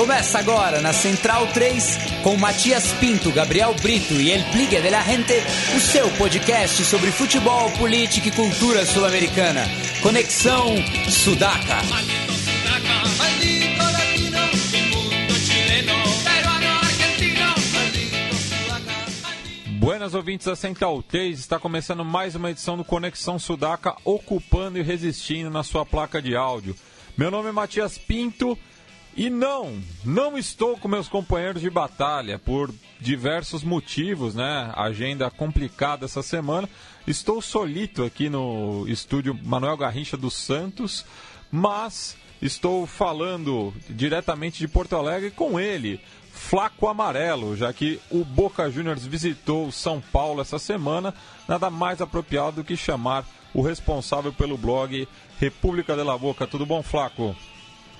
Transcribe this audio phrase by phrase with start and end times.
[0.00, 5.02] Começa agora na Central 3 com Matias Pinto, Gabriel Brito e El Pligue de la
[5.02, 5.34] Gente,
[5.76, 9.60] o seu podcast sobre futebol, política e cultura sul-americana.
[10.02, 10.74] Conexão
[11.06, 11.82] Sudaca.
[19.66, 24.82] Buenas ouvintes da Central 3, está começando mais uma edição do Conexão Sudaca, ocupando e
[24.82, 26.74] resistindo na sua placa de áudio.
[27.18, 28.56] Meu nome é Matias Pinto
[29.20, 34.72] e não, não estou com meus companheiros de batalha por diversos motivos, né?
[34.74, 36.66] Agenda complicada essa semana.
[37.06, 41.04] Estou solito aqui no estúdio Manuel Garrincha dos Santos,
[41.52, 46.00] mas estou falando diretamente de Porto Alegre com ele,
[46.32, 51.12] Flaco Amarelo, já que o Boca Juniors visitou São Paulo essa semana,
[51.46, 55.06] nada mais apropriado do que chamar o responsável pelo blog
[55.38, 56.46] República de la Boca.
[56.46, 57.36] Tudo bom, Flaco?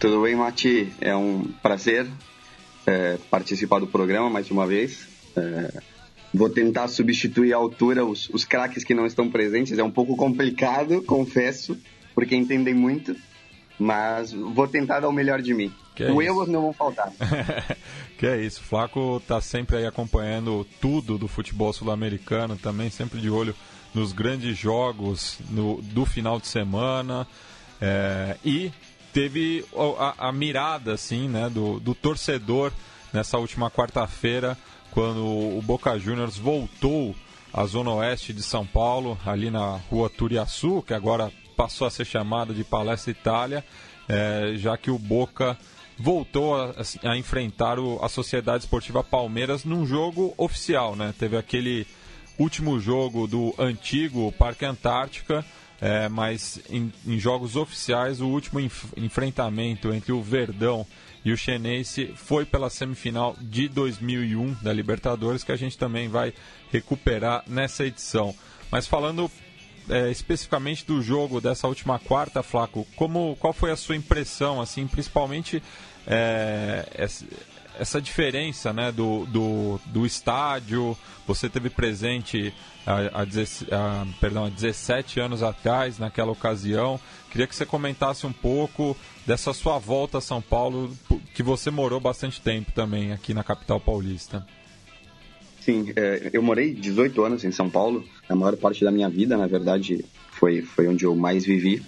[0.00, 0.90] Tudo bem, Mati?
[0.98, 2.06] É um prazer
[2.86, 5.06] é, participar do programa mais uma vez.
[5.36, 5.78] É,
[6.32, 9.78] vou tentar substituir à altura os, os craques que não estão presentes.
[9.78, 11.76] É um pouco complicado, confesso,
[12.14, 13.14] porque entendem muito,
[13.78, 15.70] mas vou tentar dar o melhor de mim.
[15.94, 17.12] Que é o erros não vão faltar.
[18.16, 23.28] que é isso, Flaco está sempre aí acompanhando tudo do futebol sul-americano, também sempre de
[23.28, 23.54] olho
[23.92, 27.28] nos grandes jogos no, do final de semana.
[27.82, 28.72] É, e
[29.12, 29.64] teve
[29.98, 32.72] a, a, mirada assim, né, do, do torcedor
[33.12, 34.56] nessa última quarta-feira,
[34.90, 37.14] quando o Boca Juniors voltou
[37.52, 42.04] à zona oeste de São Paulo, ali na rua Turiaçu, que agora passou a ser
[42.04, 43.64] chamada de Palestra Itália,
[44.08, 45.56] é, já que o Boca
[45.98, 46.74] voltou a,
[47.04, 51.14] a enfrentar o, a Sociedade Esportiva Palmeiras num jogo oficial, né?
[51.18, 51.86] Teve aquele
[52.38, 55.44] último jogo do antigo Parque Antártica,
[55.80, 60.86] é, mas em, em, jogos oficiais, o último enf enfrentamento entre o Verdão
[61.24, 66.32] e o Chenense foi pela semifinal de 2001 da Libertadores, que a gente também vai
[66.70, 68.34] recuperar nessa edição.
[68.70, 69.30] Mas falando
[69.88, 74.86] é, especificamente do jogo dessa última quarta, Flaco, como, qual foi a sua impressão, assim,
[74.86, 75.62] principalmente
[76.06, 76.86] é,
[77.80, 80.94] essa diferença né, do, do, do estádio,
[81.26, 82.52] você teve presente
[82.86, 87.00] há, perdão, há 17 anos atrás, naquela ocasião.
[87.30, 88.94] Queria que você comentasse um pouco
[89.26, 90.94] dessa sua volta a São Paulo,
[91.34, 94.46] que você morou bastante tempo também aqui na capital paulista.
[95.58, 99.38] Sim, é, eu morei 18 anos em São Paulo, a maior parte da minha vida,
[99.38, 101.82] na verdade, foi, foi onde eu mais vivi.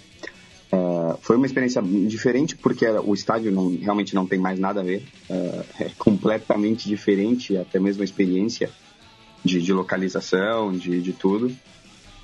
[0.73, 4.83] Uh, foi uma experiência diferente porque o estádio não, realmente não tem mais nada a
[4.83, 5.03] ver.
[5.29, 8.71] Uh, é completamente diferente, até mesmo a experiência
[9.45, 11.55] de, de localização, de, de tudo.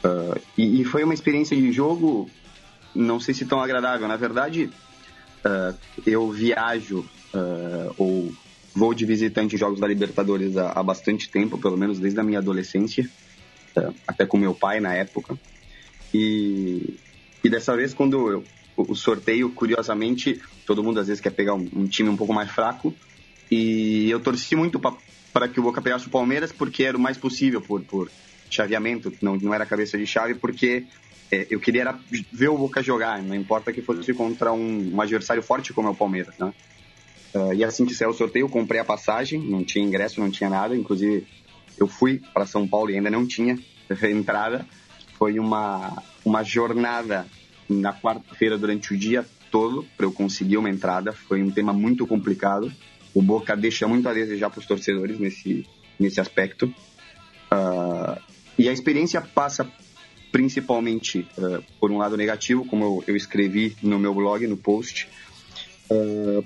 [0.03, 2.27] Uh, e, e, foi uma experiência de jogo,
[2.95, 4.07] não sei se tão agradável.
[4.07, 4.71] Na verdade,
[6.05, 7.05] eu viajo
[7.97, 8.33] ou
[8.73, 12.23] vou de visitante em jogos da Libertadores há, há, bastante tempo, pelo menos desde a
[12.23, 13.07] minha adolescência,
[14.07, 15.37] até com meu pai na época.
[16.13, 16.97] E
[17.43, 18.43] e dessa vez, quando eu,
[18.75, 22.49] o sorteio, curiosamente, todo mundo às vezes quer pegar um, um time um pouco mais
[22.51, 22.93] fraco.
[23.51, 27.17] E eu torci muito para que o Boca pegasse o Palmeiras, porque era o mais
[27.17, 28.11] possível por, por
[28.49, 30.85] chaveamento, não, não era cabeça de chave, porque
[31.31, 31.99] é, eu queria era
[32.31, 35.91] ver o Boca jogar, não importa que fosse contra um, um adversário forte como é
[35.91, 36.53] o Palmeiras, né?
[37.33, 40.31] Uh, e assim que saiu o sorteio, eu comprei a passagem, não tinha ingresso, não
[40.31, 41.27] tinha nada, inclusive
[41.77, 43.57] eu fui para São Paulo e ainda não tinha
[44.09, 44.65] entrada.
[45.19, 47.27] Foi uma, uma jornada
[47.67, 51.11] na quarta-feira durante o dia todo para eu conseguir uma entrada.
[51.11, 52.71] Foi um tema muito complicado.
[53.13, 55.67] O Boca deixa muito a desejar para os torcedores nesse,
[55.99, 56.73] nesse aspecto.
[57.51, 58.17] Uh,
[58.57, 59.69] e a experiência passa
[60.31, 65.09] principalmente uh, por um lado negativo, como eu, eu, escrevi no meu blog, no post,
[65.91, 66.43] uh,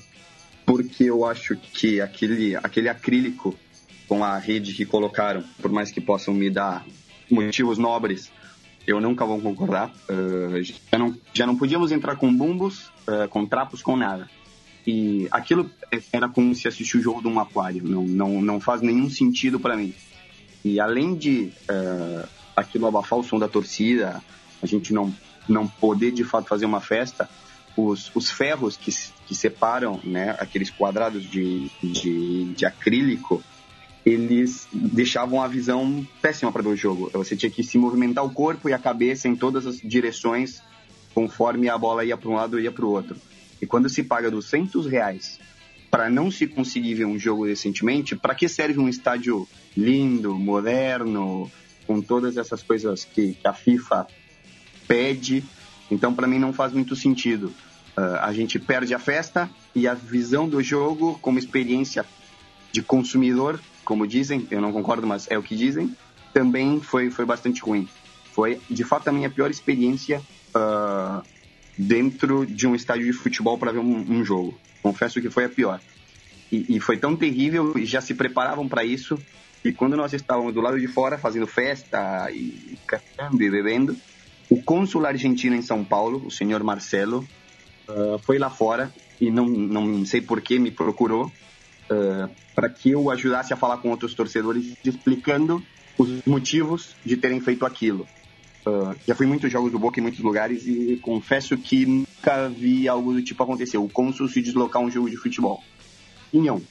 [0.66, 3.53] porque eu acho que aquele, aquele acrílico
[4.07, 6.85] com a rede que colocaram, por mais que possam me dar
[7.29, 8.31] motivos nobres
[8.85, 9.91] eu nunca vou concordar.
[10.09, 14.29] Uh, já, não, já não podíamos entrar com bumbos, uh, com trapos, com nada.
[14.85, 15.69] E aquilo
[16.11, 17.84] era como se assistir o jogo de um aquário.
[17.84, 19.93] Não, não, não faz nenhum sentido para mim.
[20.63, 24.22] E além de uh, aquilo abafar o som da torcida,
[24.61, 25.13] a gente não,
[25.47, 27.29] não poder de fato fazer uma festa,
[27.75, 28.91] os, os ferros que,
[29.25, 33.43] que separam né, aqueles quadrados de, de, de acrílico
[34.05, 37.09] eles deixavam a visão péssima para ver o jogo.
[37.14, 40.61] Você tinha que se movimentar o corpo e a cabeça em todas as direções
[41.14, 43.16] conforme a bola ia para um lado ou ia para o outro.
[43.61, 45.40] E quando se paga 200 reais
[45.90, 49.47] para não se conseguir ver um jogo decentemente, para que serve um estádio
[49.78, 51.49] lindo, moderno,
[51.85, 54.08] com todas essas coisas que, que a FIFA
[54.88, 55.44] pede?
[55.91, 57.53] Então, para mim, não faz muito sentido.
[57.96, 62.03] Uh, a gente perde a festa e a visão do jogo como experiência
[62.72, 65.96] de consumidor, como dizem, eu não concordo, mas é o que dizem,
[66.34, 67.88] também foi, foi bastante ruim.
[68.32, 70.22] Foi, de fato, a minha pior experiência
[70.56, 71.24] uh,
[71.78, 74.58] dentro de um estádio de futebol para ver um, um, jogo.
[74.82, 75.80] Confesso que foi a pior.
[76.52, 79.20] E, e foi tão terrível, já se preparavam para isso,
[79.64, 83.96] e quando nós estávamos do lado de fora fazendo festa e cantando e bebendo,
[84.50, 87.26] o cônsul argentino em São Paulo, o senhor Marcelo,
[87.88, 91.32] uh, foi lá fora e não, não sei por que me procurou
[91.90, 95.64] uh, para que eu ajudasse a falar com outros torcedores explicando
[95.97, 98.08] os motivos de terem feito aquilo.
[98.66, 102.88] Uh, já fui muitos jogos do Boca em muitos lugares e confesso que nunca vi
[102.88, 103.78] algo do tipo acontecer.
[103.78, 105.62] O cônsul se deslocar um jogo de futebol.
[106.32, 106.62] Tinham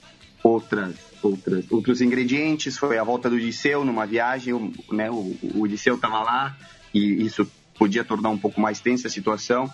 [0.43, 6.23] outras, outras, outros ingredientes, foi a volta do Liceu numa viagem, né, o, o estava
[6.23, 6.57] lá
[6.93, 7.49] e isso
[7.79, 9.71] podia tornar um pouco mais tensa a situação,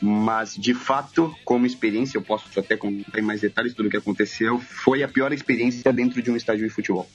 [0.00, 3.96] mas de fato, como experiência, eu posso até contar em mais detalhes tudo o que
[3.96, 7.08] aconteceu, foi a pior experiência dentro de um estádio de futebol.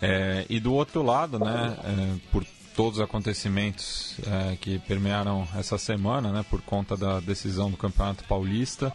[0.00, 2.44] É, e do outro lado, né, é, por
[2.74, 8.24] todos os acontecimentos é, que permearam essa semana, né, por conta da decisão do Campeonato
[8.24, 8.92] Paulista,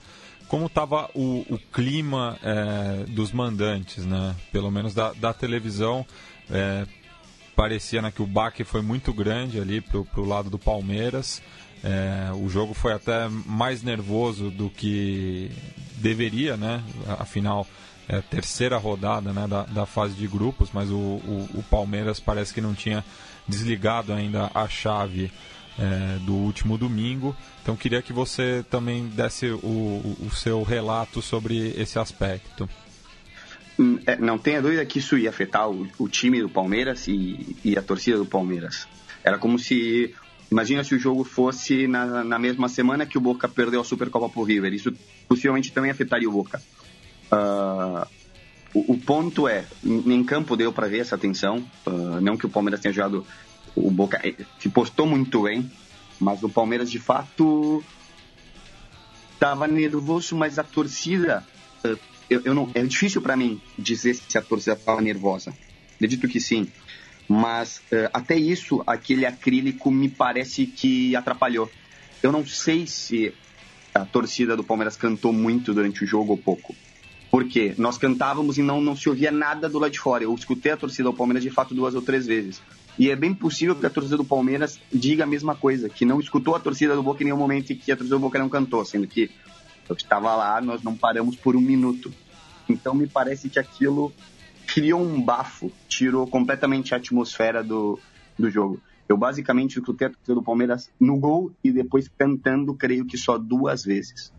[0.47, 6.06] como estava o, o, clima é, dos mandantes, né, pelo menos da, da televisão,
[6.50, 6.85] é,
[7.56, 11.42] parecia né, que o baque foi muito grande ali para o lado do Palmeiras.
[11.84, 15.50] É, o jogo foi até mais nervoso do que
[15.98, 16.84] deveria, né?
[17.18, 17.66] Afinal,
[18.08, 22.20] é a terceira rodada né, da, da fase de grupos, mas o, o, o, Palmeiras
[22.20, 23.06] parece que não tinha
[23.48, 25.31] desligado ainda a chave
[25.78, 27.36] é, do último domingo.
[27.62, 32.68] Então queria que você também desse o, o seu relato sobre esse aspecto.
[33.78, 37.56] Hum, é, não tenha dúvida que isso ia afetar o, o time do Palmeiras e,
[37.64, 38.88] e, a torcida do Palmeiras.
[39.24, 40.14] Era como se
[40.51, 44.30] Imagina se o jogo fosse na, na mesma semana que o Boca perdeu a Supercopa
[44.30, 44.74] pro River.
[44.74, 44.92] Isso
[45.28, 46.62] possivelmente também afetaria o Boca.
[47.31, 48.07] Uh,
[48.74, 51.57] o, o, ponto é, em campo deu para ver essa tensão.
[51.86, 53.25] Uh, não que o Palmeiras tenha jogado
[53.75, 55.72] o Boca eh, se postou muito bem,
[56.19, 57.84] mas o Palmeiras de fato
[59.34, 61.45] estava nervoso, mas a torcida
[61.86, 62.00] uh,
[62.30, 65.54] eu, eu, não é difícil para mim dizer se a torcida estava nervosa.
[65.95, 66.68] Acredito que sim.
[67.30, 71.70] Mas uh, até isso, aquele acrílico me parece que atrapalhou.
[72.24, 73.31] Eu não sei se
[73.94, 76.76] a torcida do Palmeiras cantou muito durante o jogo ou pouco.
[77.30, 80.24] Porque nós cantávamos e não, não se ouvia nada do lado de fora.
[80.24, 82.60] Eu escutei a torcida do Palmeiras de fato duas ou três vezes.
[82.98, 86.20] E é bem possível que a torcida do Palmeiras diga a mesma coisa, que não
[86.20, 88.50] escutou a torcida do Boca em nenhum momento e que a torcida do Boca não
[88.50, 89.30] cantou, sendo que
[89.88, 92.12] eu estava lá, nós não paramos por um minuto.
[92.68, 94.12] Então me parece que aquilo
[94.74, 98.00] criou um bafo, tirou completamente a atmosfera do,
[98.38, 98.80] do jogo.
[99.07, 103.38] Eu basicamente escutei a torcida do Palmeiras no gol e depois cantando, creio que só
[103.38, 104.31] duas vezes.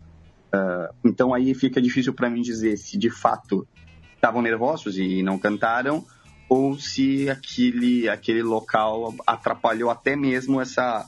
[0.53, 3.67] Uh, então aí fica difícil para mim dizer se de fato
[4.15, 6.05] estavam nervosos e não cantaram
[6.47, 11.05] ou se aquele, aquele local atrapalhou até mesmo essa,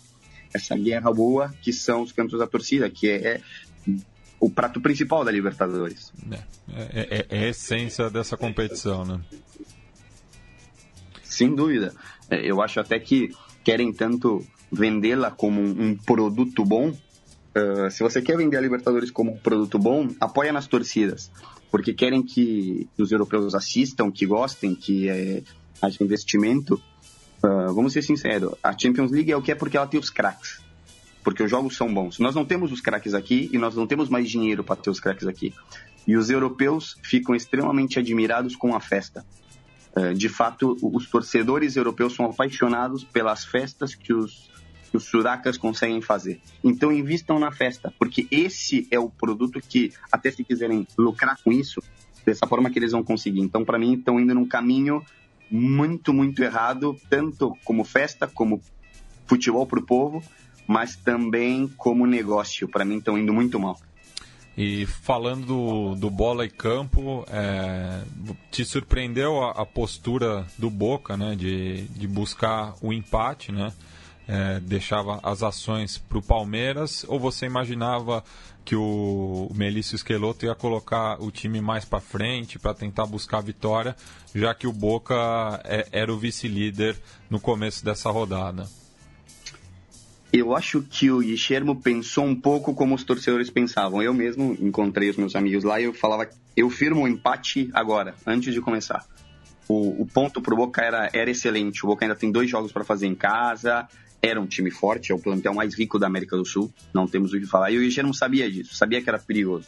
[0.54, 3.42] essa guerra boa que são os cantos da torcida, que é
[4.44, 6.12] o prato principal da Libertadores.
[6.30, 6.36] É,
[6.74, 9.22] é, é, é a essência dessa competição, né?
[11.24, 11.95] Sem dúvida.
[12.30, 13.31] É, eu acho até que
[13.63, 16.90] querem tanto vendê-la como um produto bom.
[16.90, 21.31] Uh, se você quer vender a Libertadores como um produto bom, apoia nas torcidas.
[21.72, 25.41] Porque querem que os europeus assistam, que gostem, que é,
[25.82, 26.82] haja investimento.
[27.41, 30.10] Uh, vamos ser sinceros, a Champions League é o que é porque ela tem os
[30.10, 30.62] craques
[31.24, 32.20] porque os jogos são bons.
[32.20, 35.00] Nós não temos os craques aqui e nós não temos mais dinheiro para ter os
[35.00, 35.53] craques aqui.
[36.06, 39.25] E os europeus ficam extremamente admirados com a festa.
[39.96, 44.50] É, de fato, os torcedores europeus são apaixonados pelas festas que os,
[44.89, 46.42] que os suracas conseguem fazer.
[46.63, 51.51] Então, invistam na festa, porque esse é o produto que, até se quiserem lucrar com
[51.51, 51.82] isso,
[52.25, 53.42] dessa forma que eles vão conseguir.
[53.42, 55.03] Então, para mim, estão indo num caminho
[55.50, 58.62] muito, muito errado, tanto como festa, como
[59.27, 60.24] futebol para o povo,
[60.67, 62.67] mas também como negócio.
[62.67, 63.77] Para mim, estão indo muito mal.
[64.55, 68.03] E falando do, do bola e campo, é,
[68.51, 73.74] te surpreendeu a, a, postura do Boca, né, de, de buscar o empate, né?
[74.25, 78.24] É, deixava as ações para o Palmeiras, ou você imaginava
[78.63, 83.41] que o Melício Esqueloto ia colocar o time mais para frente para tentar buscar a
[83.41, 83.96] vitória,
[84.34, 85.13] já que o Boca
[85.65, 86.96] é, era o vice-líder
[87.29, 88.65] no começo dessa rodada?
[90.36, 94.02] Eu acho que o Guilherme pensou um pouco como os torcedores pensavam.
[94.02, 97.70] Eu mesmo encontrei os meus amigos lá e eu falava, eu firmo o um empate
[97.72, 99.06] agora, antes de começar.
[99.70, 101.86] O, o ponto pro Boca era, era excelente.
[101.86, 103.88] O Boca ainda tem dois jogos para fazer em casa.
[104.24, 106.74] Era um time forte, é o plantel mais rico da América do Sul.
[106.92, 107.70] Não temos o que falar.
[107.70, 109.68] E o Guilherme sabia disso, sabia que era perigoso.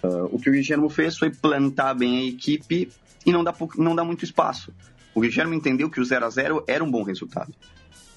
[0.00, 2.88] Uh, o que o Guilherme fez foi plantar bem a equipe
[3.26, 4.72] e não dá, não muito espaço.
[5.12, 7.52] O Guilherme entendeu que o 0 a 0 era um bom resultado.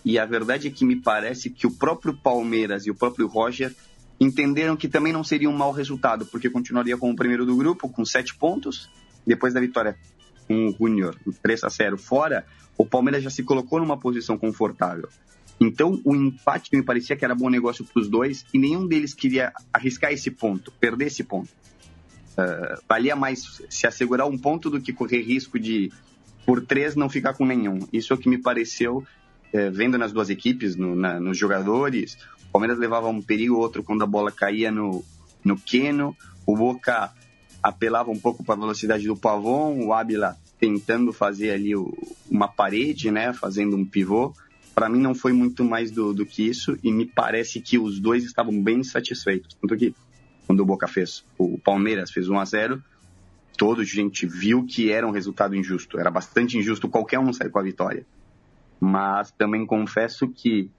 [0.06, 3.76] E a verdade é que me parece que o próprio Palmeiras e o próprio Roger
[4.20, 7.90] entenderam que também não seria um mau resultado, porque continuaria como o primeiro do grupo,
[7.90, 8.88] com sete pontos.
[9.26, 9.98] Depois da vitória
[10.48, 12.46] com o Junior, 3 a 0 fora,
[12.78, 15.10] o Palmeiras já se colocou numa posição confortável.
[15.60, 19.14] Então, o empate me parecia que era bom negócio para os dois e nenhum deles
[19.14, 21.50] queria arriscar esse ponto, perder esse ponto.
[22.38, 25.92] Uh, valia mais se assegurar um ponto do que correr risco de,
[26.46, 27.80] por três, não ficar com nenhum.
[27.92, 29.04] Isso é o que me pareceu,
[29.56, 32.18] uh, vendo nas duas equipes, no, na, nos jogadores.
[32.50, 35.04] O Palmeiras levava um perigo ou outro quando a bola caía no,
[35.44, 36.16] no Queno.
[36.46, 37.12] O Boca
[37.64, 39.86] apelava um pouco para a velocidade do Pavon.
[39.86, 41.94] O Ábila tentando fazer ali o,
[42.30, 44.34] uma parede, né, fazendo um pivô.
[44.74, 48.00] Para mim não foi muito mais do, do que isso e me parece que os
[48.00, 49.56] dois estavam bem satisfeitos.
[49.62, 49.96] Tanto que
[50.46, 52.84] quando o Boca fez, o Palmeiras fez 1 a 0
[53.58, 56.00] todo gente viu que era um resultado injusto.
[56.00, 58.06] Era bastante injusto qualquer um sair com a vitória.
[58.80, 60.70] Mas também confesso que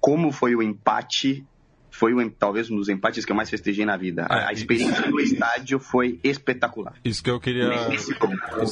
[0.00, 1.44] como foi o empate
[1.90, 4.26] foi o, talvez um dos empates que eu mais festejei na vida.
[4.30, 6.94] É, a, experiência isso, do estádio foi espetacular.
[7.04, 8.12] Isso que eu queria, isso,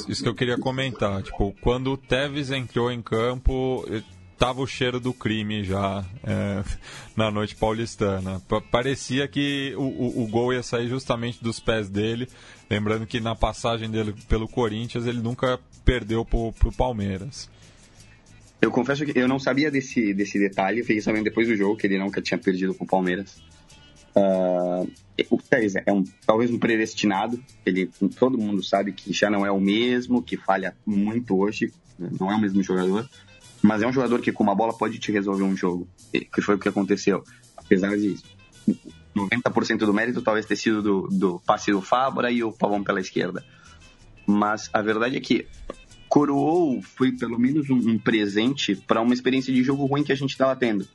[0.09, 1.23] isso, que eu queria comentar.
[1.23, 3.85] Tipo, quando o Tevez entrou em campo,
[4.38, 6.62] tava o cheiro do crime já é,
[7.16, 8.40] na noite paulistana.
[8.71, 12.28] parecia que o, o, o, gol ia sair justamente dos pés dele.
[12.71, 17.50] Lembrando que na passagem dele pelo Corinthians ele nunca perdeu pro, pro Palmeiras.
[18.60, 21.86] Eu confesso que eu não sabia desse, desse detalhe, fiquei sabendo depois do jogo que
[21.86, 23.40] ele nunca tinha perdido pro Palmeiras.
[24.16, 24.90] Uh,
[25.30, 25.38] o
[25.86, 30.22] é um, talvez um predestinado, ele, todo mundo sabe que já não é o mesmo,
[30.22, 33.08] que falha muito hoje, não é o mesmo jogador.
[33.62, 35.88] Mas é um jogador que com uma bola pode te resolver um jogo.
[36.12, 37.24] Que foi o que aconteceu.
[37.56, 38.16] Apesar de
[39.16, 43.00] 90% do mérito talvez ter sido do, do passe do Fabra e o Pavão pela
[43.00, 43.44] esquerda.
[44.26, 45.46] Mas a verdade é que
[46.08, 50.16] coroou foi pelo menos um, um presente para uma experiência de jogo ruim que a
[50.16, 50.86] gente estava tendo.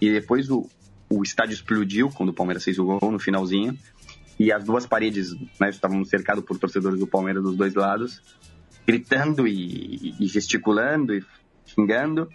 [0.00, 0.68] E depois o,
[1.10, 3.76] o estádio explodiu quando o Palmeiras fez o gol no finalzinho.
[4.38, 6.10] E as duas paredes, né, estávamos
[6.46, 8.22] por torcedores do Palmeiras dos dois lados,
[8.86, 11.24] gritando e, e gesticulando e
[11.66, 12.28] xingando.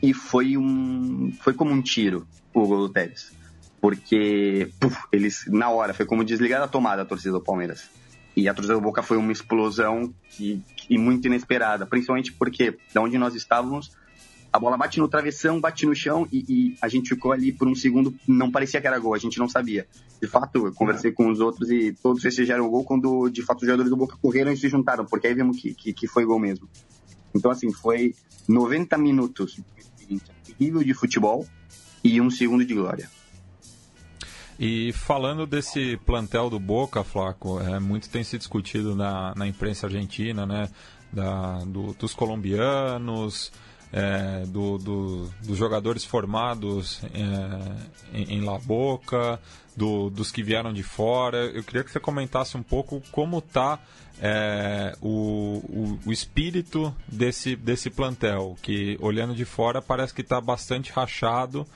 [0.00, 1.32] E foi um.
[1.40, 3.32] Foi como um tiro o gol do Tevez.
[3.80, 7.88] Porque, puf, eles, na hora, foi como desligar a tomada a torcida do Palmeiras.
[8.38, 10.62] E a torcida do Boca foi uma explosão que
[10.96, 13.90] muito inesperada, principalmente porque, da onde nós estávamos,
[14.52, 17.66] a bola bate no travessão, bate no chão e, e, a gente ficou ali por
[17.66, 19.88] um segundo, não parecia que era gol, a gente não sabia.
[20.22, 23.66] De fato, eu conversei com os outros e todos festejaram gol quando, de fato, os
[23.66, 26.38] jogadores do Boca correram e se juntaram, porque aí vimos que, que, que foi gol
[26.38, 26.68] mesmo.
[27.34, 28.14] Então, assim, foi
[28.46, 29.60] 90 minutos
[30.08, 31.44] de futebol
[32.04, 33.10] e um segundo de glória.
[34.58, 39.86] E falando desse plantel do Boca, Flaco, é, muito tem se discutido na, na imprensa
[39.86, 40.68] argentina, né?
[41.12, 43.50] Da, do, dos colombianos,
[43.92, 49.40] é, do, do, dos jogadores formados é, em, em, La Boca,
[49.76, 51.46] do, dos que vieram de fora.
[51.46, 53.78] Eu queria que você comentasse um pouco como está
[54.20, 60.40] é, o, o, o, espírito desse, desse plantel, que olhando de fora parece que está
[60.40, 61.66] bastante rachado,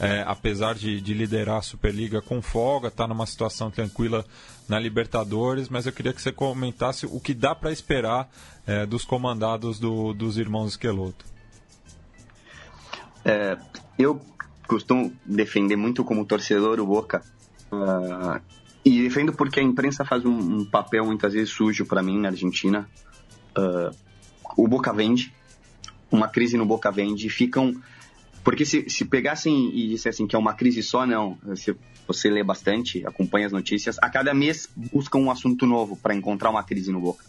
[0.00, 4.24] é, apesar de, de, liderar a Superliga com folga, está numa situação tranquila
[4.66, 8.28] na Libertadores, mas eu queria que você comentasse o que dá para esperar
[8.66, 11.24] é, dos comandados do, dos irmãos Esqueloto.
[13.24, 13.58] É,
[13.98, 14.20] eu
[14.66, 17.22] costumo defender muito como torcedor o Boca.
[17.70, 18.40] Uh,
[18.84, 22.28] e defendo porque a imprensa faz um, um papel muitas vezes sujo para mim na
[22.28, 22.88] Argentina.
[23.56, 23.94] Uh,
[24.56, 25.34] o Boca vende,
[26.10, 27.74] uma crise no Boca vende, ficam.
[28.42, 31.38] Porque se, se pegassem e dissessem que é uma crise só, não.
[31.56, 36.14] Se você lê bastante, acompanha as notícias, a cada mês buscam um assunto novo para
[36.14, 37.24] encontrar uma crise no Boca.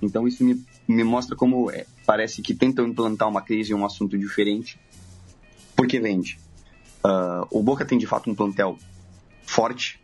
[0.00, 3.84] Então isso me, me mostra como é, parece que tentam implantar uma crise em um
[3.84, 4.78] assunto diferente,
[5.76, 6.40] porque vende.
[7.04, 8.76] Uh, o Boca tem de fato um plantel
[9.44, 10.02] forte,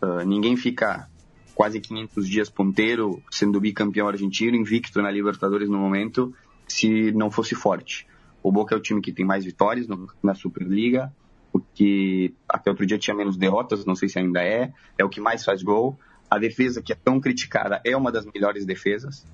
[0.00, 1.08] Uh, ninguém fica
[1.54, 6.32] quase 500 dias ponteiro, sendo bicampeão argentino, invicto na Libertadores no momento,
[6.68, 8.06] se não fosse forte.
[8.48, 11.12] O Boca é o time que tem mais vitórias no, na Superliga,
[11.52, 15.08] o que até outro dia tinha menos derrotas, não sei se ainda é, é o
[15.10, 15.98] que mais faz gol.
[16.30, 19.26] A defesa, que é tão criticada, é uma das melhores defesas.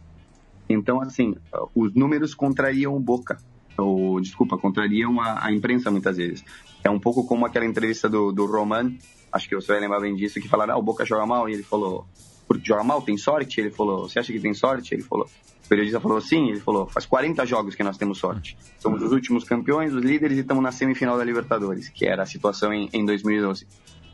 [0.68, 1.36] Então, assim,
[1.76, 3.38] os números contrariam o Boca,
[3.78, 6.44] ou, desculpa, contrariam a, a imprensa muitas vezes.
[6.82, 8.96] É um pouco como aquela entrevista do, do Roman,
[9.30, 11.52] acho que você vai lembrar bem disso, que falaram, ah, o Boca joga mal, e
[11.52, 12.04] ele falou,
[12.54, 13.60] porque joga mal, tem sorte?
[13.60, 14.94] Ele falou, você acha que tem sorte?
[14.94, 15.28] Ele falou,
[15.64, 18.56] o periodista falou, sim, ele falou, faz 40 jogos que nós temos sorte.
[18.78, 22.26] Somos os últimos campeões, os líderes e estamos na semifinal da Libertadores, que era a
[22.26, 23.66] situação em, em 2012.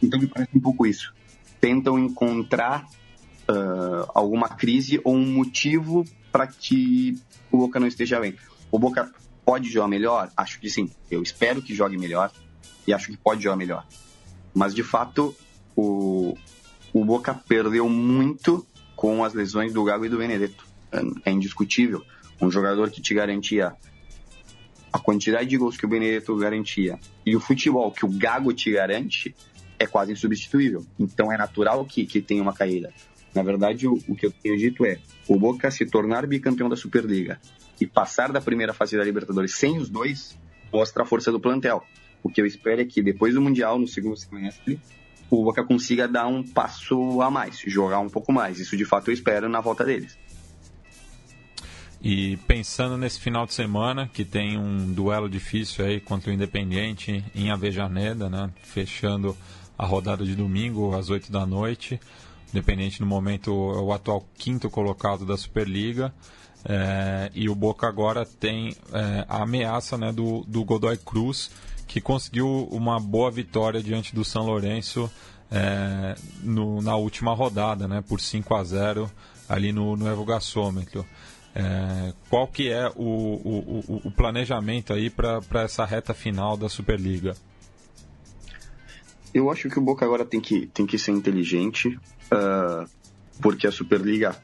[0.03, 1.13] Então me parece um pouco isso.
[1.61, 2.87] tentam encontrar
[3.49, 7.19] uh, alguma crise ou um motivo para que
[7.51, 8.35] o Boca não esteja bem.
[8.71, 9.13] O Boca
[9.45, 10.31] pode jogar melhor?
[10.37, 10.91] Acho que sim.
[11.11, 12.31] Eu espero que jogue melhor
[12.87, 13.87] e acho que pode jogar melhor.
[14.55, 15.35] Mas de fato,
[15.77, 16.37] o,
[16.93, 18.67] o Boca perdeu muito
[18.97, 20.65] com as lesões do Gago e do Benedetto.
[20.93, 22.03] É, é indiscutível.
[22.41, 23.75] Um jogador que te garantia
[24.93, 28.73] a quantidade de gols que o Benedetto garantia e o futebol que o Gago te
[28.73, 29.35] garante
[29.79, 30.85] é quase insubstituível.
[30.99, 32.93] Então é natural que, que tenha uma caída.
[33.35, 36.77] Na verdade, o, o que eu tenho dito é: o Boca se tornar bicampeão da
[36.77, 37.41] Superliga
[37.81, 40.37] e passar da primeira fase da Libertadores sem os dois
[40.73, 41.83] mostra a força do plantel.
[42.23, 44.79] O que eu espero é que depois do Mundial, no segundo semestre,
[45.31, 48.59] o Boca consiga dar um passo a mais, jogar um pouco mais.
[48.59, 50.19] Isso de fato eu espero na volta deles.
[52.03, 57.23] E pensando nesse final de semana, que tem um duelo difícil aí contra o Independiente
[57.35, 58.51] em Avejaneda, né?
[58.63, 59.37] Fechando
[59.77, 62.01] a rodada de domingo às 8 da noite.
[62.51, 66.13] Independente no momento é o atual quinto colocado da Superliga.
[66.65, 71.51] É, e o Boca agora tem é, a ameaça né, do, do Godoy Cruz,
[71.91, 75.11] que conseguiu uma boa vitória diante do São Lourenço
[75.51, 79.11] é, no, na última rodada, né, por 5 a 0
[79.49, 81.05] ali no, no Evo Gassômetro.
[81.53, 87.35] É, qual que é o, o, o planejamento aí para essa reta final da Superliga?
[89.35, 92.89] Eu acho que o Boca agora tem que, tem que ser inteligente, uh,
[93.43, 94.41] porque a Superliga,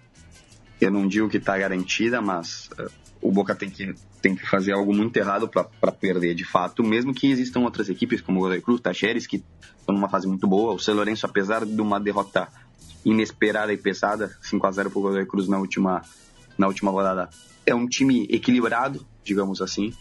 [0.80, 2.90] eu não digo que está garantida, mas uh,
[3.22, 3.94] o Boca tem que,
[4.26, 8.20] tem que fazer algo muito errado para perder de fato, mesmo que existam outras equipes
[8.20, 9.44] como o Cruz, Tacheres, que
[9.78, 10.72] estão numa fase muito boa.
[10.72, 12.48] O São Lourenço, apesar de uma derrota
[13.04, 16.02] inesperada e pesada, 5 a 0 para o Godoy Cruz na última,
[16.58, 17.30] na última rodada,
[17.64, 19.94] é um time equilibrado, digamos assim,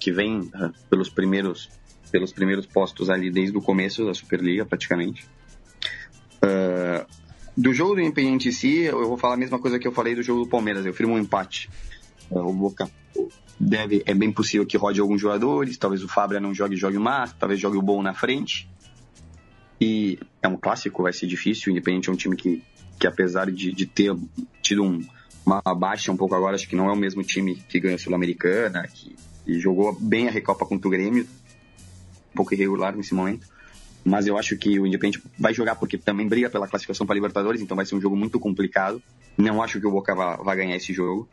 [0.00, 1.68] que vem uh, pelos primeiros
[2.10, 5.26] pelos primeiros postos ali desde o começo da Superliga, praticamente.
[6.42, 7.06] Uh,
[7.56, 10.14] do jogo do Independente em si, eu vou falar a mesma coisa que eu falei
[10.14, 10.84] do jogo do Palmeiras.
[10.84, 11.70] Eu firmo um empate.
[12.30, 12.90] Uh, o Boca
[13.62, 17.00] deve, é bem possível que rode alguns jogadores, talvez o Fábio não jogue, jogue o
[17.00, 18.68] Massa, talvez jogue o Bom na frente.
[19.80, 21.68] E é um clássico, vai ser difícil.
[21.68, 22.62] O Independente é um time que,
[22.98, 24.14] que apesar de, de ter
[24.60, 25.00] tido um,
[25.46, 27.98] uma baixa um pouco agora, acho que não é o mesmo time que ganhou a
[27.98, 31.24] Sul-Americana, que, que jogou bem a Recopa contra o Grêmio,
[32.32, 33.46] um pouco irregular nesse momento.
[34.04, 37.60] Mas eu acho que o Independente vai jogar porque também briga pela classificação para Libertadores,
[37.60, 39.00] então vai ser um jogo muito complicado.
[39.38, 41.28] Não acho que o Boca vai, ganhar esse jogo.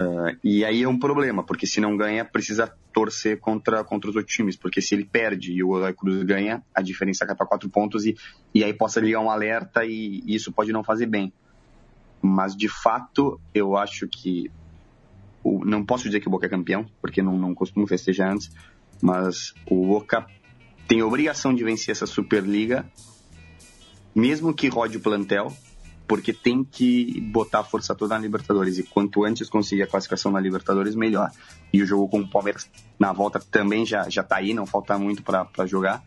[0.00, 4.16] Uh, e aí é um problema, porque se não ganha, precisa torcer contra, contra os
[4.16, 7.46] outros times, porque se ele perde e o Godoy Cruz ganha, a diferença cai para
[7.46, 8.16] quatro pontos e,
[8.52, 11.32] e aí possa ligar um alerta e, e isso pode não fazer bem.
[12.20, 14.50] Mas de fato, eu acho que.
[15.42, 18.50] O, não posso dizer que o Boca é campeão, porque não, não costumo festejar antes,
[19.00, 20.26] mas o Boca
[20.88, 22.90] tem obrigação de vencer essa Superliga,
[24.14, 25.52] mesmo que rode o plantel,
[26.06, 28.78] porque tem que botar a força toda na Libertadores.
[28.78, 31.30] E quanto antes conseguir a classificação na Libertadores, melhor.
[31.72, 34.98] E o jogo com o Palmeiras na volta também já, já tá aí, não falta
[34.98, 36.02] muito para jogar.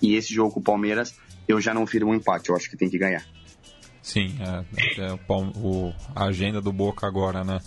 [0.00, 1.14] E esse jogo com o Palmeiras,
[1.46, 3.24] eu já não firmo um empate, eu acho que tem que ganhar.
[4.02, 7.60] Sim, é, é o, a agenda do Boca agora, né?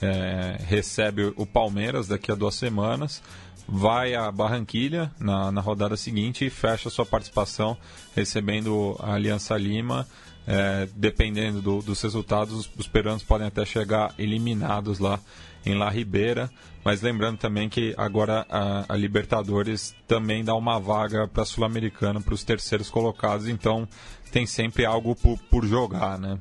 [0.00, 3.20] É, recebe o Palmeiras daqui a duas semanas
[3.68, 7.76] vai a Barranquilha na, na rodada seguinte e fecha sua participação
[8.16, 10.08] recebendo a Aliança Lima.
[10.50, 15.20] É, dependendo do, dos resultados, os peruanos podem até chegar eliminados lá
[15.66, 16.50] em La Ribeira.
[16.82, 22.32] Mas lembrando também que agora a, a Libertadores também dá uma vaga para Sul-Americana para
[22.32, 23.86] os terceiros colocados, então
[24.32, 26.38] tem sempre algo por, por jogar, né?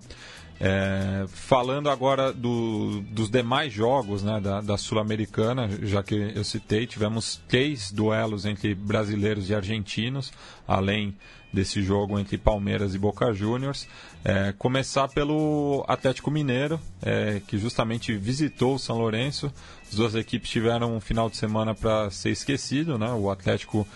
[0.59, 6.87] É, falando agora do, dos demais jogos né, da, da Sul-Americana, já que eu citei,
[6.87, 10.33] tivemos três duelos entre brasileiros e argentinos,
[10.67, 11.15] além
[11.51, 13.87] desse jogo entre Palmeiras e Boca Juniors.
[14.23, 19.51] É, começar pelo Atlético Mineiro, é, que justamente visitou o São Lourenço.
[19.87, 22.97] As duas equipes tiveram um final de semana para ser esquecido.
[22.97, 23.09] Né?
[23.11, 23.87] O Atlético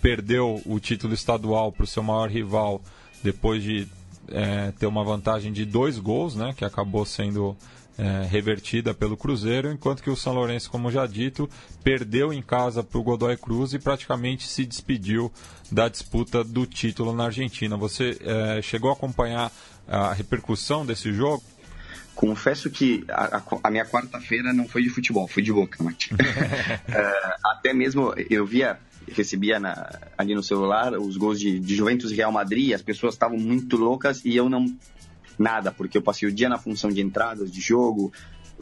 [0.00, 2.82] perdeu o título estadual para o seu maior rival
[3.22, 3.88] depois de
[4.28, 7.56] é, ter uma vantagem de dois gols, né, que acabou sendo
[7.98, 11.48] é, revertida pelo Cruzeiro, enquanto que o São Lourenço, como já dito,
[11.82, 15.32] perdeu em casa para o Godoy Cruz e praticamente se despediu
[15.70, 17.76] da disputa do título na Argentina.
[17.76, 19.50] Você é, chegou a acompanhar
[19.86, 21.42] a repercussão desse jogo?
[22.14, 26.14] Confesso que a, a minha quarta-feira não foi de futebol, foi de boca, Martin.
[26.86, 28.78] É, até mesmo eu via
[29.10, 33.14] recebia na, ali no celular os gols de, de Juventus e Real Madrid, as pessoas
[33.14, 34.66] estavam muito loucas e eu não
[35.38, 38.12] nada, porque eu passei o dia na função de entradas de jogo,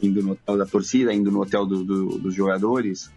[0.01, 3.11] indo no hotel da torcida, indo no hotel do, do, dos jogadores.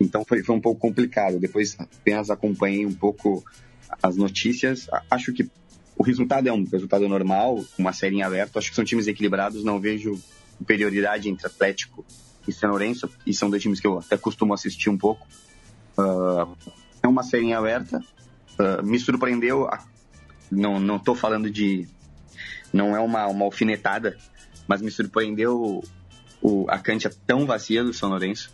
[0.00, 1.38] Então foi, foi um pouco complicado.
[1.38, 3.44] Depois apenas acompanhei um pouco
[4.02, 4.88] as notícias.
[5.10, 5.50] Acho que
[5.96, 8.58] o resultado é um resultado normal, uma série em aberto.
[8.58, 10.18] Acho que são times equilibrados, não vejo
[10.58, 12.04] superioridade entre Atlético
[12.46, 15.26] e São Lourenço, e são dois times que eu até costumo assistir um pouco.
[15.98, 16.56] Uh,
[17.02, 18.02] é uma série em aberta.
[18.58, 19.84] Uh, me surpreendeu, a...
[20.50, 21.86] não estou falando de,
[22.72, 24.16] não é uma, uma alfinetada,
[24.66, 25.82] mas me surpreendeu
[26.40, 28.52] o, a cancha tão vazia do São Lourenço,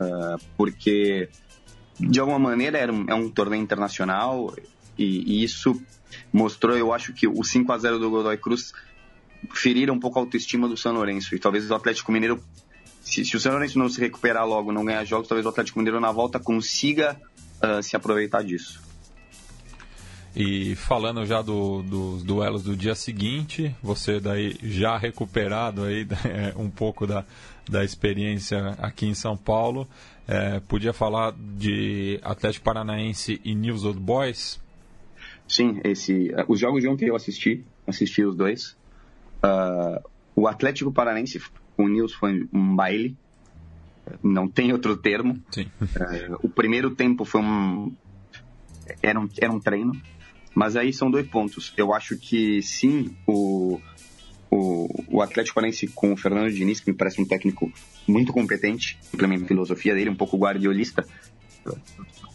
[0.00, 1.28] uh, porque
[1.98, 4.54] de alguma maneira era um, é um torneio internacional
[4.98, 5.80] e, e, isso
[6.32, 8.72] mostrou, eu acho que o 5 a 0 do Godoy Cruz
[9.54, 12.42] feriram um pouco a autoestima do São Lourenço e talvez o Atlético Mineiro
[13.00, 15.78] se, se o São Lourenço não se recuperar logo, não ganhar jogos, talvez o Atlético
[15.78, 17.18] Mineiro na volta consiga
[17.62, 18.85] uh, se aproveitar disso.
[20.36, 26.52] E falando já do, dos duelos do dia seguinte, você daí já recuperado aí é,
[26.60, 27.24] um pouco da,
[27.66, 29.88] da experiência aqui em São Paulo,
[30.28, 34.60] é, podia falar de Atlético Paranaense e News Old Boys?
[35.48, 38.76] Sim, esse, os jogos de ontem eu assisti, assisti os dois.
[39.42, 41.40] Uh, o Atlético Paranaense
[41.74, 43.16] com o News foi um baile,
[44.22, 45.42] não tem outro termo.
[45.56, 47.90] Uh, o primeiro tempo foi um
[49.02, 50.00] era um, era um treino
[50.56, 51.70] mas aí são dois pontos.
[51.76, 53.78] Eu acho que sim, o,
[54.50, 57.70] o, o Atlético Paranaense com o Fernando Diniz, que me parece um técnico
[58.08, 61.06] muito competente, implementa a filosofia dele, um pouco guardiolista.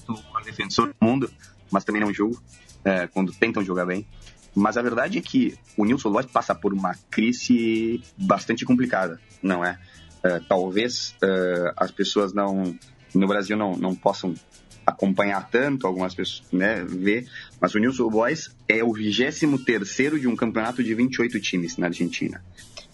[0.07, 1.31] O defensor do mundo,
[1.71, 2.39] mas também não julgo
[2.85, 4.05] é, quando tentam jogar bem.
[4.53, 9.65] Mas a verdade é que o Nilson Lois passa por uma crise bastante complicada, não
[9.65, 9.79] é?
[10.21, 12.77] é talvez é, as pessoas não
[13.15, 14.35] no Brasil não, não possam
[14.85, 17.27] acompanhar tanto, algumas pessoas né, ver,
[17.59, 22.43] mas o News Boys é o 23 de um campeonato de 28 times na Argentina.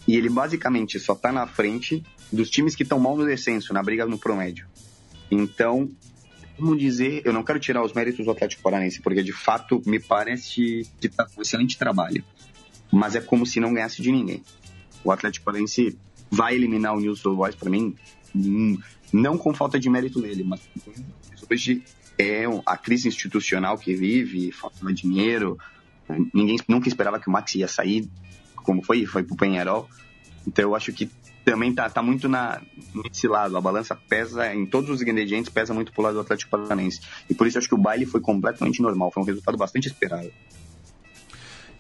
[0.08, 3.84] E ele basicamente só está na frente dos times que estão mal no descenso, na
[3.84, 4.66] briga no promédio.
[5.30, 5.90] Então,
[6.58, 10.00] como dizer, eu não quero tirar os méritos do Atlético Paranaense, porque de fato me
[10.00, 12.24] parece que está com um excelente trabalho.
[12.92, 14.42] Mas é como se não ganhasse de ninguém.
[15.04, 15.98] O Atlético Paranaense
[16.32, 17.96] vai eliminar o News Boys para mim,
[18.36, 18.78] hum,
[19.12, 20.62] não com falta de mérito dele, mas
[21.50, 21.84] hoje
[22.18, 25.58] é a crise institucional que vive, falta dinheiro.
[26.34, 28.10] Ninguém nunca esperava que o Max ia sair,
[28.56, 29.88] como foi, foi pro Penharol.
[30.46, 31.10] Então eu acho que
[31.44, 32.62] também tá, tá muito na,
[32.94, 33.56] nesse lado.
[33.56, 37.02] A balança pesa em todos os ingredientes, pesa muito pro lado do Atlético Paranaense.
[37.30, 39.88] E por isso eu acho que o baile foi completamente normal, foi um resultado bastante
[39.88, 40.32] esperado.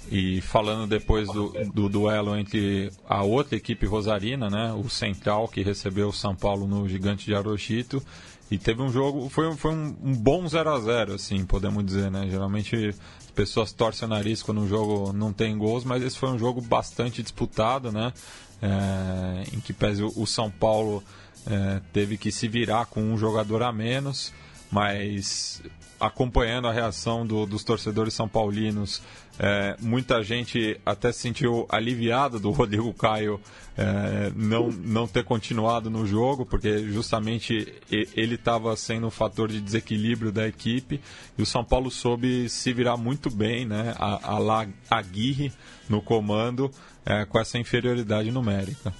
[0.09, 5.61] E falando depois do, do, duelo entre a outra equipe rosarina, né, o Central, que
[5.61, 8.01] recebeu o São Paulo no Gigante de Arochito,
[8.49, 12.09] e teve um jogo, foi, foi um, um bom 0 a 0 assim, podemos dizer,
[12.09, 12.27] né?
[12.29, 16.29] Geralmente as pessoas torcem o nariz quando um jogo não tem gols, mas esse foi
[16.29, 18.13] um jogo bastante disputado, né?
[18.61, 21.03] É, em que pese o, São Paulo
[21.45, 24.33] é, teve que se virar com um jogador a menos,
[24.71, 25.61] mas
[25.99, 29.01] acompanhando a reação do, dos torcedores são paulinos,
[29.39, 33.39] é, muita gente até se sentiu aliviada do Rodrigo Caio
[33.77, 39.61] é, não, não ter continuado no jogo, porque justamente ele estava sendo um fator de
[39.61, 40.99] desequilíbrio da equipe
[41.37, 43.93] e o São Paulo soube se virar muito bem, né?
[43.97, 45.53] A, a Aguirre
[45.87, 46.71] no comando
[47.05, 48.93] é, com essa inferioridade numérica.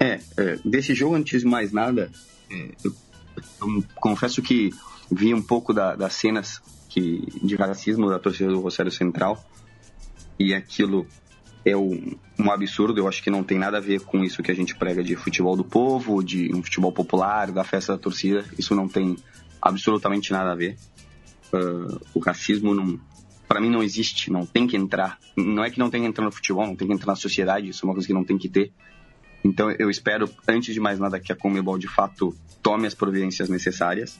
[0.00, 2.10] É, é, desse jogo, antes de mais nada,
[2.50, 2.94] é, eu,
[3.60, 4.70] eu confesso que
[5.10, 6.62] vi um pouco da, das cenas
[6.94, 9.44] que, de racismo da torcida do Rosário Central
[10.38, 11.04] e aquilo
[11.64, 13.00] é um, um, absurdo.
[13.00, 15.16] Eu acho que não tem nada a ver com isso que a gente prega de
[15.16, 18.44] futebol do povo, de um futebol popular, da festa da torcida.
[18.56, 19.16] Isso não tem
[19.60, 20.76] absolutamente nada a ver.
[21.52, 23.00] Uh, o racismo não,
[23.48, 25.18] para mim não existe, não tem que entrar.
[25.36, 27.70] Não é que não tem que entrar no futebol, não tem que entrar na sociedade.
[27.70, 28.72] Isso é uma coisa que não tem que ter.
[29.42, 33.48] Então eu espero, antes de mais nada, que a Comebol de fato tome as providências
[33.48, 34.18] necessárias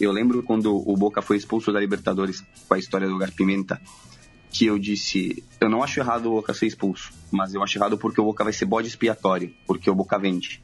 [0.00, 3.80] eu lembro quando o Boca foi expulso da Libertadores com a história do Garpimenta,
[4.50, 7.98] que eu disse, eu não acho errado o Boca ser expulso, mas eu acho errado
[7.98, 10.62] porque o Boca vai ser bode expiatório, porque o Boca vende.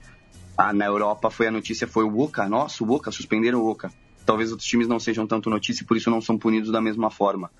[0.56, 3.92] Ah, na Europa foi a notícia, foi o Boca, nossa, o Boca, suspenderam o Boca.
[4.24, 7.10] Talvez outros times não sejam tanto notícia e por isso não são punidos da mesma
[7.10, 7.50] forma.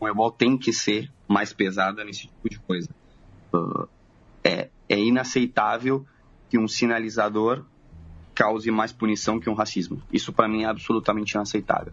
[0.00, 2.88] O Ebol tem que ser mais pesada nesse tipo de coisa.
[3.52, 3.88] Uh,
[4.44, 6.06] é, é inaceitável
[6.48, 7.64] que um sinalizador
[8.38, 10.00] cause mais punição que um racismo.
[10.12, 11.92] Isso para mim é absolutamente inaceitável.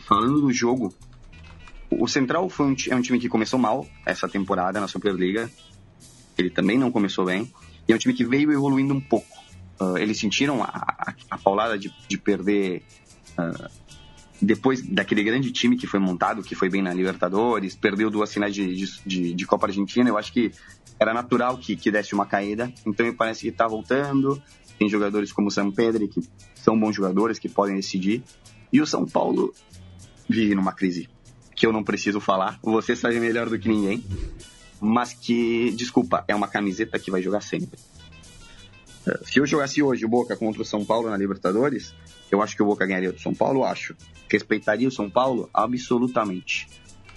[0.00, 0.94] Falando do jogo,
[1.90, 5.50] o Central foi um, é um time que começou mal essa temporada na Superliga.
[6.36, 7.50] Ele também não começou bem.
[7.88, 9.38] E é um time que veio evoluindo um pouco.
[9.80, 12.82] Uh, eles sentiram a, a, a paulada de, de perder
[13.38, 13.70] uh,
[14.42, 18.54] depois daquele grande time que foi montado, que foi bem na Libertadores, perdeu duas finais
[18.54, 20.08] de, de, de Copa Argentina.
[20.08, 20.52] Eu acho que
[20.98, 22.70] era natural que, que desse uma caída.
[22.86, 24.40] Então me parece que está voltando.
[24.80, 26.22] Tem jogadores como o Sam Pedri, que
[26.54, 28.22] são bons jogadores, que podem decidir.
[28.72, 29.52] E o São Paulo
[30.26, 31.06] vive numa crise
[31.54, 34.02] que eu não preciso falar, você sabe melhor do que ninguém,
[34.80, 37.78] mas que, desculpa, é uma camiseta que vai jogar sempre.
[39.24, 41.94] Se eu jogasse hoje o Boca contra o São Paulo na Libertadores,
[42.30, 43.94] eu acho que o Boca ganharia do São Paulo, acho.
[44.30, 45.50] Respeitaria o São Paulo?
[45.52, 46.66] Absolutamente.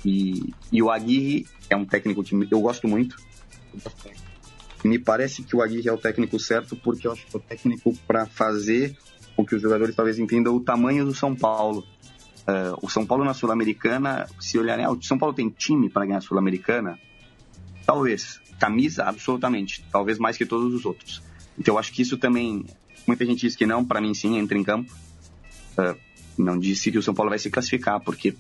[0.04, 3.15] E, e o Aguirre é um técnico que eu gosto muito.
[4.84, 7.41] Me parece que o Aguirre é o técnico certo, porque eu acho que é o
[7.41, 8.98] técnico para fazer
[9.36, 11.84] com que os jogadores talvez entendam o tamanho do São Paulo.
[12.41, 16.06] Uh, o São Paulo na Sul-Americana, se olharem, ah, o São Paulo tem time para
[16.06, 17.00] ganhar a Sul-Americana?
[17.86, 18.41] Talvez.
[18.60, 19.84] Camisa, absolutamente.
[19.91, 21.22] Talvez mais que todos os outros.
[21.58, 22.65] Então eu acho que isso também.
[23.08, 24.93] Muita gente diz que não, para mim sim, entra em campo.
[25.78, 25.98] Uh,
[26.38, 28.36] não disse que o São Paulo vai se classificar, porque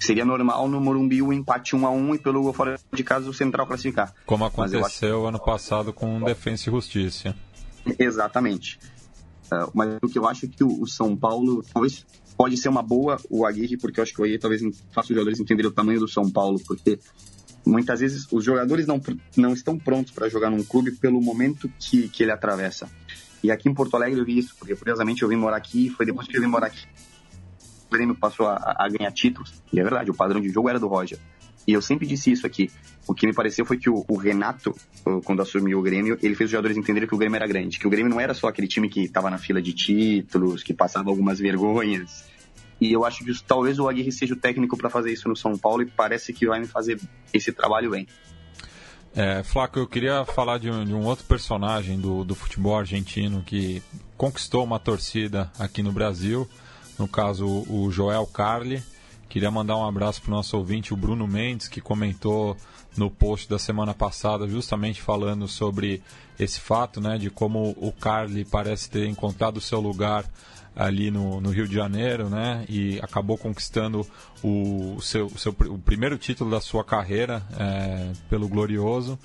[0.00, 3.28] seria normal no Morumbi o empate 1 a 1 e pelo gol fora de casa
[3.28, 4.14] o Central classificar.
[4.26, 5.26] Como aconteceu acho...
[5.26, 7.34] ano passado com o Defensa e Justiça.
[7.98, 8.78] Exatamente.
[9.46, 12.04] Uh, mas o que eu acho é que o São Paulo talvez
[12.36, 15.14] pode ser uma boa o Aguirre, porque eu acho que o Aguirre talvez faça os
[15.14, 16.98] jogadores entenderem o tamanho do São Paulo, porque
[17.64, 19.00] muitas vezes os jogadores não,
[19.36, 22.90] não estão prontos para jogar num clube pelo momento que, que ele atravessa.
[23.42, 26.06] E aqui em Porto Alegre eu vi isso, porque curiosamente eu vim morar aqui, foi
[26.06, 27.13] depois que eu vim morar aqui, o
[27.94, 30.88] Grêmio passou a, a ganhar títulos, e é verdade, o padrão de jogo era do
[30.88, 31.18] Roger.
[31.66, 32.70] E eu sempre disse isso aqui.
[33.06, 34.74] O que me pareceu foi que o, o, Renato,
[35.24, 37.78] quando assumiu o Grêmio, ele fez os jogadores entenderem que o Grêmio era grande.
[37.78, 40.74] Que o Grêmio não era só aquele time que estava na fila de títulos, que
[40.74, 42.26] passava algumas vergonhas.
[42.80, 45.56] E eu acho que talvez o Aguirre seja o técnico para fazer isso no São
[45.56, 47.00] Paulo e parece que vai me fazer
[47.32, 48.06] esse trabalho bem.
[49.16, 53.44] É, Flaco, eu queria falar de um, de um outro personagem do, do, futebol argentino
[53.46, 53.80] que
[54.16, 56.48] conquistou uma torcida aqui no Brasil,
[56.98, 58.82] no caso o Joel Carli.
[59.28, 62.56] Queria mandar um abraço para o nosso ouvinte, o Bruno Mendes, que comentou
[62.96, 66.02] no post da semana passada, justamente falando sobre
[66.38, 70.24] esse fato, né, de como o Carli parece ter encontrado o seu lugar
[70.76, 72.64] ali no, no, Rio de Janeiro, né?
[72.68, 74.06] E acabou conquistando
[74.42, 79.18] o, seu, o seu o primeiro título da sua carreira é, pelo Glorioso.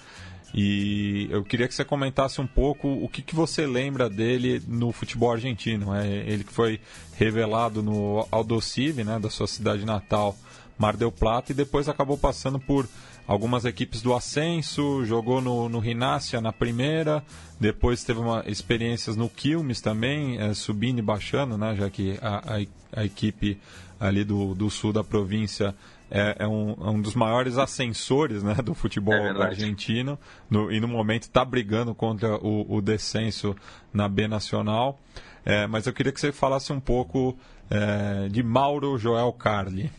[0.53, 4.91] E eu queria que você comentasse um pouco o que, que você lembra dele no
[4.91, 5.93] futebol argentino.
[5.93, 6.79] É, ele que foi
[7.15, 10.35] revelado no Aldosive, né, da sua cidade natal,
[10.77, 12.87] Mar del Plata, e depois acabou passando por
[13.27, 17.23] algumas equipes do Ascenso, jogou no, no Rinácia na primeira,
[17.59, 22.55] depois teve uma, experiências no Quilmes também, é, subindo e baixando, né, já que a,
[22.55, 23.59] a, a equipe
[23.99, 25.75] ali do, do sul da província
[26.11, 30.17] é, é, um, é, um, dos maiores ascensores né, do futebol é argentino
[30.49, 33.55] no, e no momento está brigando contra o, o, descenso
[33.93, 34.99] na B Nacional.
[35.45, 37.37] É, mas eu queria que você falasse um pouco
[37.69, 39.91] é, de Mauro Joel Carli.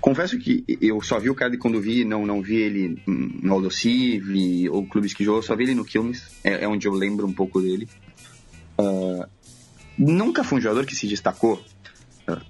[0.00, 4.68] Confesso que eu só vi o Cardi quando vi, não, não vi ele no Aldosive
[4.68, 7.32] ou clubes que jogou, só vi ele no Quilmes, é, é, onde eu lembro um
[7.32, 7.88] pouco dele.
[8.78, 9.26] Uh,
[9.98, 11.60] nunca foi um jogador que se destacou,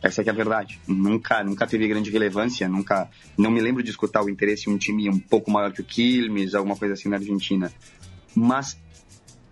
[0.03, 0.81] essa é a verdade.
[0.87, 4.79] Nunca, nunca teve grande relevância, nunca, não me lembro de escutar o interesse em um
[4.79, 7.73] time um pouco maior que o Quilmes, alguma coisa assim na Argentina.
[8.35, 8.79] Mas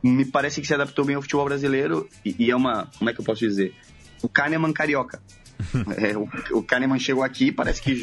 [0.03, 3.15] me parece que se adaptou bem ao futebol brasileiro e, e é uma, como é
[3.15, 3.75] que eu posso dizer?
[4.23, 5.23] O Kahneman carioca
[5.97, 8.03] é, o, o Kahneman chegou aqui parece que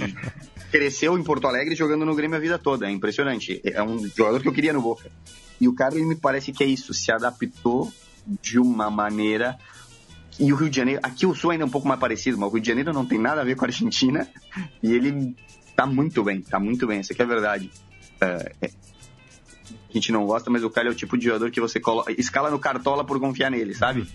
[0.71, 2.87] cresceu em Porto Alegre jogando no Grêmio a vida toda.
[2.87, 3.61] É impressionante.
[3.63, 5.11] É um jogador que eu queria no Boca.
[5.59, 6.93] E o cara, ele me parece que é isso.
[6.93, 7.91] Se adaptou
[8.41, 9.57] de uma maneira
[10.39, 12.49] e o Rio de Janeiro, aqui o Sul ainda é um pouco mais parecido, mas
[12.49, 14.27] o Rio de Janeiro não tem nada a ver com a Argentina
[14.81, 15.35] e ele
[15.75, 17.69] tá muito bem, tá muito bem, isso aqui é verdade.
[18.19, 21.59] É, é, a gente não gosta, mas o cara é o tipo de jogador que
[21.59, 24.07] você coloca, escala no cartola por confiar nele, sabe?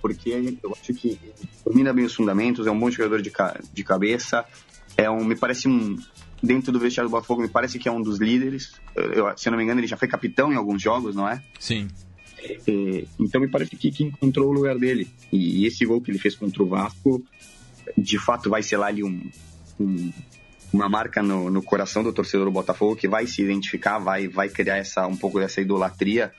[0.00, 1.18] porque eu acho que
[1.64, 4.44] domina bem os fundamentos, é um bom jogador de, ca de cabeça,
[4.96, 5.96] é um, me parece um,
[6.42, 9.50] dentro do vestiário do Botafogo, me parece que é um dos líderes, eu, se eu
[9.50, 11.42] não me engano ele já foi capitão em alguns jogos, não é?
[11.58, 11.88] Sim.
[12.44, 16.10] É, então me parece que, que encontrou o lugar dele, e, e, esse gol que
[16.10, 17.22] ele fez contra o Vasco,
[17.96, 19.30] de fato vai lá ali um,
[19.80, 20.12] um
[20.72, 24.48] uma marca no, no, coração do torcedor do Botafogo que vai se identificar, vai, vai
[24.48, 26.32] criar essa, um pouco dessa idolatria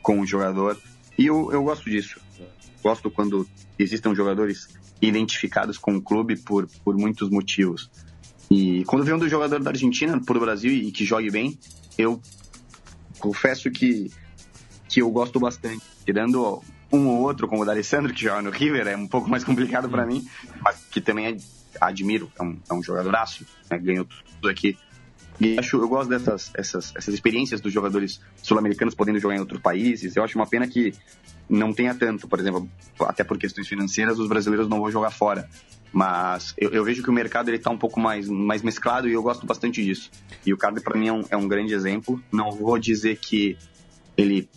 [0.00, 0.78] com o jogador.
[1.18, 2.20] E eu, eu gosto disso
[2.84, 4.68] gosto quando existam jogadores
[5.00, 7.90] identificados com o clube por, por muitos motivos.
[8.50, 11.58] E quando vem um do jogador da Argentina para o Brasil e que jogue bem,
[11.96, 12.20] eu
[13.18, 14.12] confesso que,
[14.94, 15.82] que eu gosto bastante.
[16.06, 19.42] Tirando um ou outro, como o D'Alessandro, que joga no River, é um pouco mais
[19.44, 20.24] complicado para mim,
[20.62, 21.36] mas que também
[21.80, 23.76] admiro, é um, é um jogadoraço, né?
[23.76, 24.78] ganhou tudo aqui.
[25.40, 29.60] E acho, eu gosto dessas essas, essas experiências dos jogadores sul-americanos podendo jogar em outros
[29.60, 30.14] países.
[30.14, 30.94] Eu acho uma pena que
[31.48, 35.50] não tenha tanto, por exemplo, até por questões financeiras, os brasileiros não vão jogar fora.
[35.92, 39.12] Mas eu, eu vejo que o mercado ele está um pouco mais, mais mesclado e
[39.12, 40.08] eu gosto bastante disso.
[40.46, 42.22] E o Cardi, para mim, é um, é um grande exemplo.
[42.30, 43.58] Não vou dizer que
[44.16, 44.48] ele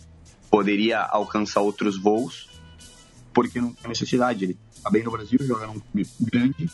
[0.50, 2.48] poderia alcançar outros voos,
[3.32, 4.44] porque não tem necessidade.
[4.44, 6.70] Ele está bem no Brasil, joga num clube grande,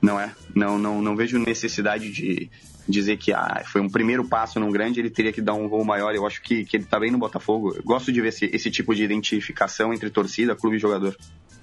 [0.00, 0.34] Não é?
[0.54, 2.50] Não, não, não vejo necessidade de
[2.88, 5.84] dizer que ah, foi um primeiro passo num grande, ele teria que dar um voo
[5.84, 6.14] maior.
[6.14, 7.74] Eu acho que, que ele está bem no Botafogo.
[7.74, 11.16] Eu gosto de ver esse, esse tipo de identificação entre torcida, clube e jogador.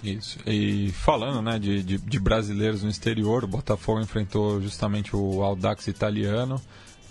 [0.03, 0.37] Isso.
[0.45, 5.87] E falando né, de, de, de, brasileiros no exterior, o Botafogo enfrentou justamente o Audax
[5.87, 6.61] italiano,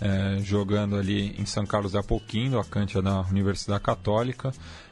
[0.01, 4.51] é, jogando ali em São Carlos da Apoquindo, a cancha da Universidade Católica.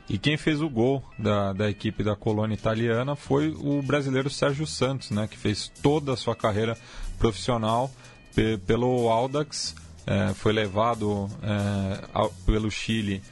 [0.09, 4.67] E quem fez o gol da, da equipe da colônia italiana foi o brasileiro Sérgio
[4.67, 6.77] Santos, né, que fez toda a sua carreira
[7.17, 7.91] profissional
[8.35, 13.23] pe pelo Audax, é, foi levado é, ao, pelo Chile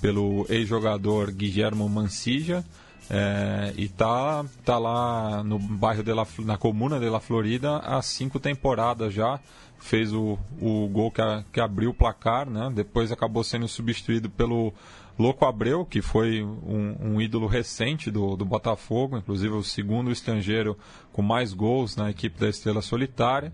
[0.00, 2.64] pelo ex-jogador Guillermo Mancilla
[3.10, 8.00] é, e tá, tá lá no bairro de La, na comuna de La Florida há
[8.00, 9.38] cinco temporadas já.
[9.82, 12.70] Fez o, o gol que, a, que abriu o placar, né?
[12.72, 14.72] Depois acabou sendo substituído pelo
[15.18, 20.76] Louco Abreu, que foi um, um, ídolo recente do, do Botafogo, inclusive o segundo estrangeiro
[21.12, 23.52] com mais gols na equipe da Estrela Solitária.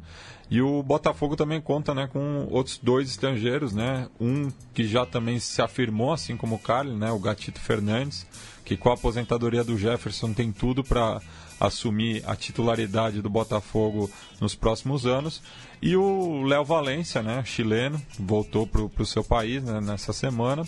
[0.51, 4.09] E o Botafogo também conta né, com outros dois estrangeiros, né?
[4.19, 8.27] um que já também se afirmou, assim como o Carly, né, o Gatito Fernandes,
[8.65, 11.21] que com a aposentadoria do Jefferson tem tudo para
[11.61, 15.43] assumir a titularidade do Botafogo nos próximos anos.
[15.83, 20.63] E o Léo Valência, né, chileno, voltou para o seu país né, nessa semana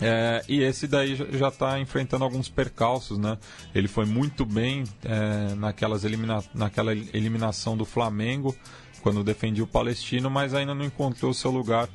[0.00, 3.36] é, e esse daí já está enfrentando alguns percalços, né?
[3.74, 8.54] Ele foi muito bem é, naquelas elimina naquela eliminação do Flamengo,
[9.02, 11.88] quando defendia o Palestino, mas ainda não encontrou seu lugar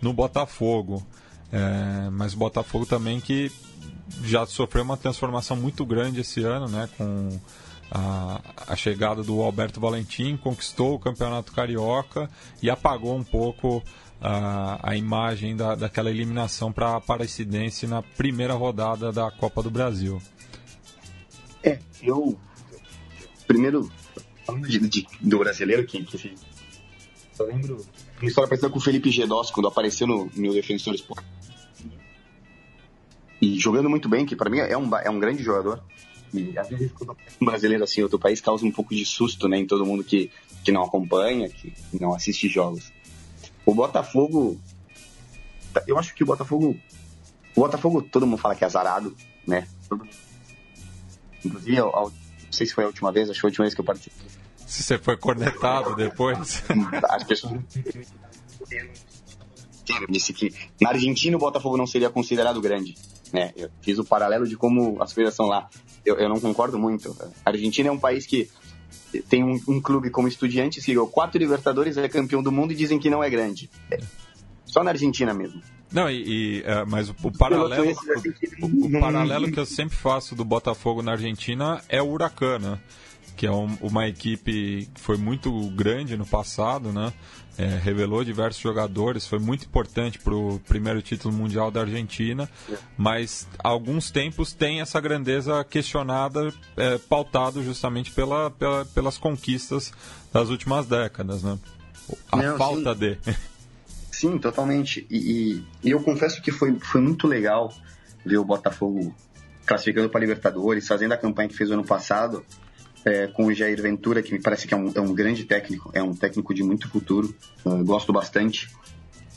[0.00, 1.06] no Botafogo.
[1.52, 3.52] É, mas o Botafogo também que
[4.24, 6.88] já sofreu uma transformação muito grande esse ano, né?
[6.96, 7.38] Com
[7.90, 12.30] a, a chegada do Alberto Valentim, conquistou o Campeonato Carioca
[12.62, 13.82] e apagou um pouco
[14.20, 19.70] a, a imagem da, daquela eliminação para a Aparecidense na primeira rodada da Copa do
[19.70, 20.20] Brasil.
[21.62, 22.38] É, eu.
[23.46, 23.90] Primeiro,
[24.44, 26.34] falando de, de, do brasileiro, que, que
[27.38, 27.86] eu lembro
[28.20, 31.24] uma história parecida com o Felipe Gedós, quando apareceu no New Defensor Sport.
[33.40, 35.82] E jogando muito bem, que para mim é um, é um grande jogador.
[36.32, 39.58] E às vezes quando um brasileiro assim, outro país, causa um pouco de susto né,
[39.58, 40.30] em todo mundo que,
[40.62, 42.92] que não acompanha, que não assiste jogos.
[43.64, 44.58] O Botafogo.
[45.86, 46.76] Eu acho que o Botafogo.
[47.56, 49.14] O Botafogo, todo mundo fala que é azarado,
[49.46, 49.66] né?
[51.44, 52.12] Inclusive, não
[52.50, 54.28] sei se foi a última vez, acho que foi a última vez que eu participei.
[54.66, 56.62] Se você foi cornetado depois.
[57.08, 57.60] As pessoas.
[60.08, 62.94] disse que na Argentina o Botafogo não seria considerado grande.
[63.32, 63.52] Né?
[63.56, 65.68] Eu fiz o paralelo de como as coisas são lá.
[66.04, 67.16] Eu, eu não concordo muito.
[67.44, 68.50] A Argentina é um país que
[69.28, 72.76] tem um, um, clube como Estudiantes que ganhou quatro Libertadores, é campeão do mundo e
[72.76, 73.70] dizem que não é grande.
[73.90, 73.98] É.
[74.64, 75.60] Só na Argentina mesmo.
[75.92, 77.84] Não, e, e uh, mas o, o paralelo,
[78.60, 82.58] o, o, o, paralelo que eu sempre faço do Botafogo na Argentina é o Huracan,
[82.60, 82.78] né?
[83.40, 87.10] que é um, uma equipe que foi muito grande no passado, né?
[87.60, 92.48] É, revelou diversos jogadores, foi muito importante para o primeiro título mundial da Argentina,
[92.96, 99.92] mas alguns tempos tem essa grandeza questionada, é, pautado justamente pela, pela, pelas conquistas
[100.32, 101.58] das últimas décadas, né?
[102.32, 103.00] A Não, falta sim.
[103.00, 103.18] de.
[104.10, 105.06] Sim, totalmente.
[105.10, 107.72] E, e, e, eu confesso que foi, foi muito legal
[108.24, 109.14] ver o Botafogo
[109.66, 112.44] classificando para Libertadores, fazendo a campanha que fez o ano passado
[113.04, 115.90] é, com o Jair Ventura, que me parece que é um, é um grande técnico,
[115.94, 117.34] é um técnico de muito futuro.
[117.64, 118.68] Uh, gosto bastante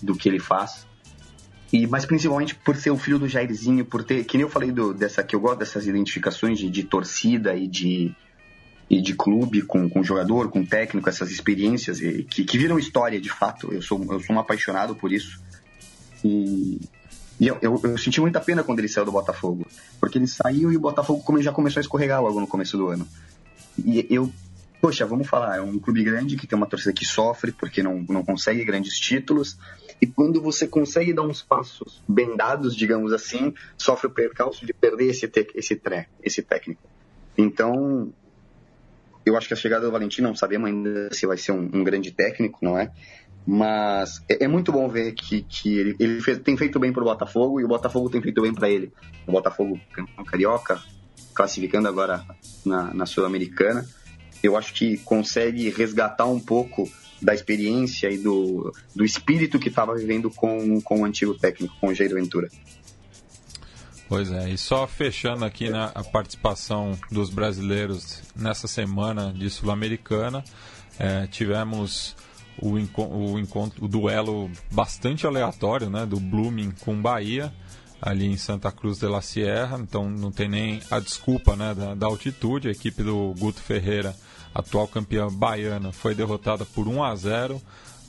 [0.01, 0.85] do que ele faz.
[1.71, 4.71] E, mas principalmente por ser o filho do Jairzinho, por ter, que nem eu falei
[4.71, 8.13] do, dessa, que eu gosto dessas identificações de, de torcida e de,
[8.89, 13.19] e de clube com, com jogador, com técnico, essas experiências e, que, que viram história
[13.19, 13.73] de fato.
[13.73, 15.41] Eu sou, eu sou um apaixonado por isso.
[16.23, 16.79] E,
[17.39, 19.65] e eu, eu, eu, senti muita pena quando ele saiu do Botafogo,
[19.99, 23.07] porque ele saiu e o Botafogo já começou a escorregar logo no começo do ano.
[23.77, 24.31] E eu,
[24.81, 28.05] poxa, vamos falar, é um clube grande que tem uma torcida que sofre porque não,
[28.09, 29.57] não consegue grandes títulos.
[30.01, 34.73] E quando você consegue dar uns passos bem dados, digamos assim, sofre o percalço de
[34.73, 36.81] perder esse, te, esse, tre, esse técnico.
[37.37, 38.11] Então,
[39.25, 41.83] eu acho que a chegada do Valentim, não sabemos ainda se vai ser um, um
[41.83, 42.91] grande técnico, não é?
[43.45, 47.01] Mas é, é, muito bom ver que, que ele, ele fez, tem feito bem para
[47.01, 48.91] o Botafogo e o Botafogo tem feito bem para ele.
[49.27, 50.81] O Botafogo campeão carioca,
[51.33, 52.25] classificando agora
[52.65, 53.87] na, na Sul-Americana,
[54.41, 56.89] eu acho que consegue resgatar um pouco
[57.21, 61.87] da experiência e do, do espírito que estava vivendo com, com o antigo técnico, com
[61.87, 62.49] o Jair Ventura.
[64.09, 70.43] Pois é, e só fechando aqui na a participação dos brasileiros nessa semana de Sul-Americana,
[70.99, 72.15] é, tivemos
[72.61, 77.51] o, o, encontro, o duelo bastante aleatório né, do Blooming com Bahia
[78.05, 81.95] ali em Santa Cruz de la Sierra, então não tem nem a desculpa né, da,
[81.95, 82.67] da altitude.
[82.67, 84.13] A equipe do Guto Ferreira
[84.53, 87.61] atual campeã baiana, foi derrotada por 1 a 0,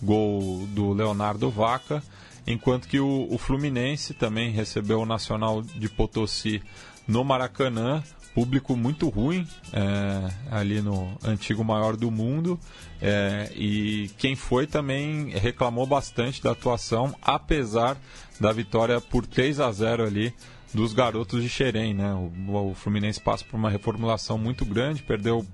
[0.03, 2.03] gol do Leonardo Vaca,
[2.45, 6.61] enquanto que o, o Fluminense também recebeu o Nacional de Potosí
[7.07, 8.03] no Maracanã,
[8.35, 12.59] público muito ruim é, ali no antigo maior do mundo
[13.01, 17.97] é, e quem foi também reclamou bastante da atuação apesar
[18.41, 20.35] da vitória por 3 a 0 ali
[20.75, 22.13] dos garotos de Xerém, né?
[22.13, 25.47] O, o Fluminense passa por uma reformulação muito grande, perdeu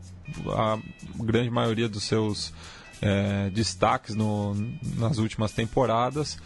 [0.49, 0.79] a
[1.23, 2.55] grande maioria dos seus
[3.03, 4.55] é, destaques no,
[4.97, 6.39] nas últimas temporadas,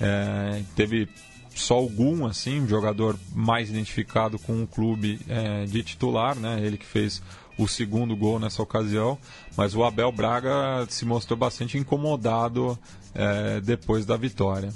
[0.00, 1.08] é, teve
[1.54, 6.60] só algum assim, um jogador mais identificado com o clube é, de titular, né?
[6.62, 7.22] Ele que fez
[7.58, 9.18] o segundo gol nessa ocasião,
[9.56, 12.78] mas o Abel Braga se mostrou bastante incomodado
[13.14, 14.70] é, depois da vitória.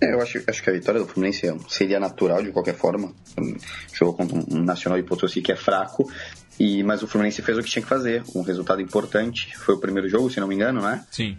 [0.00, 3.12] É, eu acho, acho que a vitória do Fluminense seria natural de qualquer forma.
[3.92, 6.10] Jogou contra um Nacional de Potosí que é fraco,
[6.58, 8.22] e, mas o Fluminense fez o que tinha que fazer.
[8.34, 9.56] Um resultado importante.
[9.56, 11.04] Foi o primeiro jogo, se não me engano, né?
[11.10, 11.36] Sim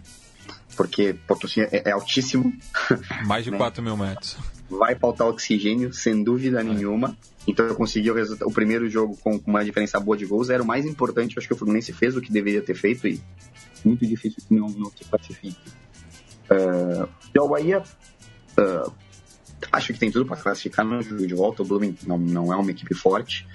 [0.76, 2.52] porque Potosí é, é altíssimo.
[3.26, 3.58] Mais de né?
[3.58, 4.36] 4 mil metros.
[4.68, 6.64] Vai faltar oxigênio, sem dúvida é.
[6.64, 7.16] nenhuma.
[7.46, 10.50] Então eu consegui o, resultado, o primeiro jogo com uma diferença boa de gols.
[10.50, 13.20] Era o mais importante, acho que o Fluminense fez o que deveria ter feito e
[13.84, 15.60] muito difícil que não, não se classifique.
[16.50, 17.82] Uh, e o Bahia,
[18.58, 18.92] uh,
[19.72, 21.62] acho que tem tudo para classificar no jogo de volta.
[21.62, 23.46] O Blooming não, não é uma equipe forte.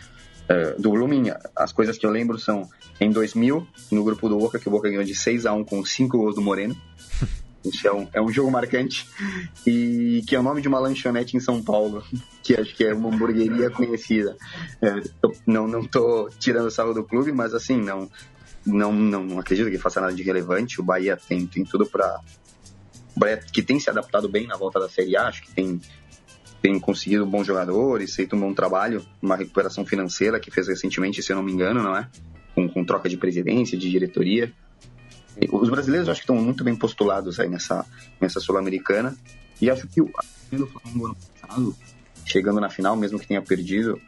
[0.49, 2.69] Uh, do Blooming, as coisas que eu lembro são
[3.01, 5.83] em 2000, no grupo do Boca, que o Boca ganhou de 6 a 1 com
[5.83, 6.75] 5 gols do Moreno.
[7.65, 9.07] Isso é um, é um jogo marcante.
[9.65, 12.03] E que é o nome de uma lanchonete em São Paulo,
[12.41, 14.37] que acho que é uma hamburgueria conhecida.
[14.81, 18.09] É, tô, não, não tô tirando sarro do clube, mas assim, não,
[18.65, 20.79] não, não, não acredito que faça nada de relevante.
[20.79, 22.21] O Bahia tem, tem tudo para
[23.51, 25.81] que tem se adaptado bem na volta da Série A, acho que tem,
[26.61, 31.31] tem conseguido bons jogadores, feito um bom trabalho, uma recuperação financeira que fez recentemente, se
[31.31, 32.07] eu não me engano, não é?
[32.55, 34.51] Com, com troca de presidência, de diretoria.
[35.51, 37.85] Os brasileiros acho que estão muito bem postulados aí nessa,
[38.19, 39.15] nessa Sul-Americana.
[39.61, 40.11] E acho que o
[40.49, 41.75] Flamengo ano passado,
[42.25, 44.01] chegando na final, mesmo que tenha perdido,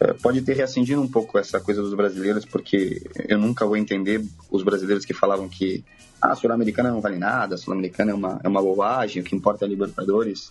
[0.00, 4.24] eh, pode ter reacendido um pouco essa coisa dos brasileiros, porque eu nunca vou entender
[4.50, 5.84] os brasileiros que falavam que
[6.20, 9.36] ah, a Sul-Americana não vale nada, a Sul-Americana é uma, é uma bobagem, o que
[9.36, 10.50] importa é a Libertadores.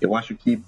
[0.00, 0.62] Eu acho que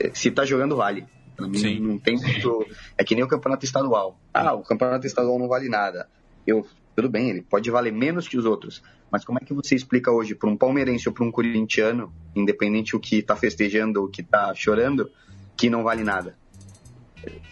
[0.00, 1.06] eh, se tá jogando, vale.
[1.36, 1.78] Pra mim Sim.
[1.80, 2.66] não tem muito.
[2.96, 4.18] É que nem o campeonato estadual.
[4.32, 6.08] Ah, o campeonato estadual não vale nada.
[6.46, 9.74] Eu tudo bem, ele pode valer menos que os outros, mas como é que você
[9.74, 14.06] explica hoje para um palmeirense ou para um corintiano, independente o que está festejando ou
[14.06, 15.10] o que está chorando,
[15.56, 16.36] que não vale nada?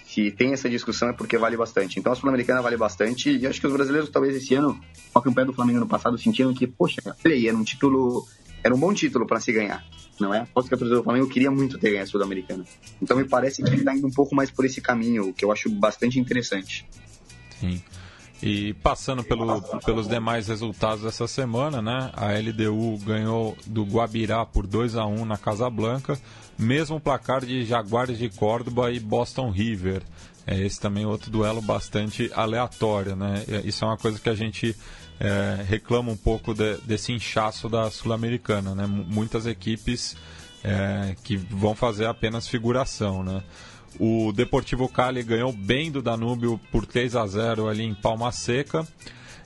[0.04, 1.98] Se tem essa discussão é porque vale bastante.
[1.98, 4.78] Então a Sul-Americana vale bastante e acho que os brasileiros talvez esse ano,
[5.12, 8.26] com a campanha do Flamengo no passado, sentiram que, poxa, aí, era um título,
[8.62, 9.84] era um bom título para se ganhar,
[10.18, 10.40] não é?
[10.40, 12.64] Aposto que a torcida do Flamengo queria muito ter ganho a Sul-Americana.
[13.00, 15.44] Então me parece que ele está indo um pouco mais por esse caminho, o que
[15.44, 16.86] eu acho bastante interessante.
[17.58, 17.82] Sim.
[18.42, 22.10] E passando pelo, pelos demais resultados dessa semana, né?
[22.14, 26.18] A LDU ganhou do Guabirá por 2 a 1 na Casablanca,
[26.58, 30.02] mesmo placar de Jaguares de Córdoba e Boston River.
[30.46, 33.44] É esse também outro duelo bastante aleatório, né?
[33.62, 34.74] Isso é uma coisa que a gente
[35.20, 38.86] é, reclama um pouco de, desse inchaço da Sul-Americana, né?
[38.86, 40.16] Muitas equipes
[40.64, 43.42] é, que vão fazer apenas figuração, né?
[43.98, 48.86] O Deportivo Cali ganhou bem do Danúbio por 3 a 0 ali em Palma Seca.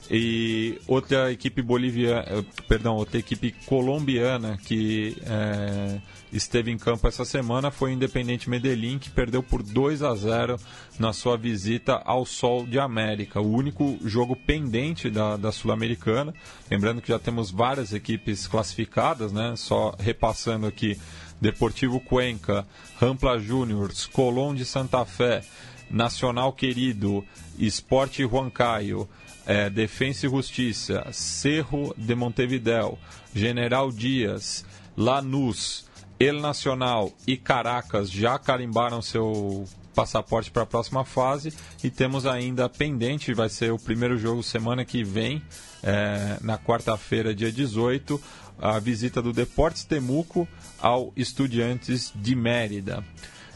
[0.09, 5.99] E outra equipe boliviana, eh, perdão, outra equipe colombiana que é,
[6.35, 10.57] esteve em campo essa semana foi o Independente Medellín, que perdeu por 2 a 0
[10.99, 16.33] na sua visita ao Sol de América, o único jogo pendente da, da Sul-Americana.
[16.69, 19.53] Lembrando que já temos várias equipes classificadas, né?
[19.55, 20.99] Só repassando aqui
[21.39, 22.67] Deportivo Cuenca,
[22.99, 25.41] Rampla Júniors, Colón de Santa Fé,
[25.89, 27.23] Nacional Querido,
[27.57, 29.07] Esporte Huancayo,
[29.45, 32.97] é, Defensa e Justiça, Cerro de Montevidéu,
[33.33, 34.65] General Dias,
[34.97, 35.84] Lanús,
[36.19, 41.53] El Nacional e Caracas já carimbaram seu passaporte para a próxima fase
[41.83, 45.41] e temos ainda pendente, vai ser o primeiro jogo semana que vem,
[45.81, 48.21] é, na quarta-feira, dia 18,
[48.59, 50.47] a visita do Deportes Temuco
[50.79, 53.03] ao Estudiantes de Mérida.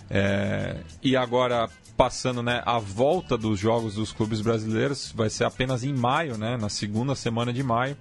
[0.09, 5.83] É, e agora, passando né, a volta dos jogos dos clubes brasileiros, vai ser apenas
[5.83, 7.95] em maio, né, na segunda semana de maio.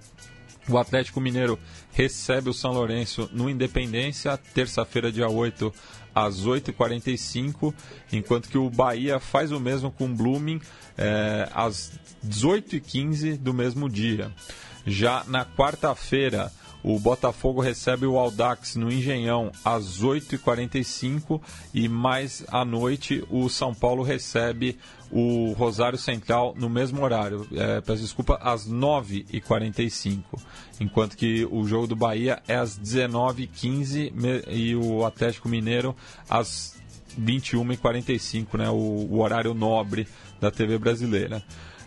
[0.68, 1.58] O Atlético Mineiro
[1.92, 5.72] recebe o São Lourenço no Independência, terça-feira, dia 8,
[6.14, 7.72] às 8h45,
[8.12, 10.60] enquanto que o Bahia faz o mesmo com o Blooming
[10.96, 11.92] é, às
[12.26, 14.30] 18h15 do mesmo dia.
[14.86, 16.52] Já na quarta-feira,
[16.82, 21.40] o Botafogo recebe o Aldax no Engenhão às 8h45
[21.74, 24.78] e mais à noite o São Paulo recebe
[25.10, 30.22] o Rosário Central no mesmo horário, é, peço desculpa, às 9h45,
[30.80, 35.96] enquanto que o jogo do Bahia é às 19h15 e o Atlético Mineiro
[36.28, 36.78] às
[37.18, 40.06] 21h45, né, o, o horário nobre
[40.40, 41.42] da TV brasileira.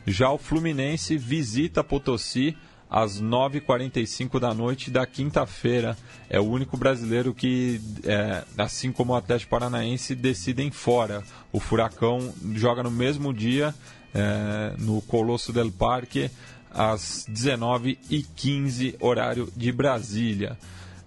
[0.06, 2.58] Já o Fluminense visita Potosí
[2.92, 5.98] às 9h45 da noite da quinta-feira.
[6.30, 11.24] É o único brasileiro que, é, assim como o Atlético Paranaense, decidem fora.
[11.54, 13.74] O Furacão joga no mesmo dia,
[14.14, 16.30] é, no Colosso del Parque,
[16.70, 20.58] às 19h15, horário de Brasília.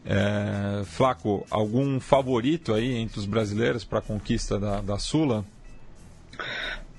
[0.07, 5.45] É, Flaco, algum favorito aí entre os brasileiros para a conquista da, da Sula?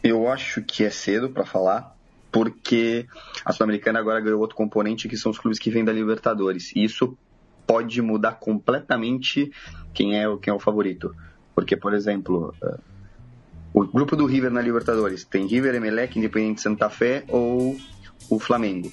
[0.03, 1.94] Eu acho que é cedo para falar
[2.35, 3.07] porque
[3.45, 6.73] a Sul-Americana agora ganhou outro componente que são os clubes que vêm da Libertadores.
[6.75, 7.17] E isso
[7.65, 9.53] pode mudar completamente
[9.93, 11.15] quem é, quem é o favorito.
[11.55, 12.77] Porque, por exemplo, uh,
[13.73, 17.77] o grupo do River na Libertadores tem River, Emelec, Independente Santa Fé ou
[18.29, 18.91] o Flamengo.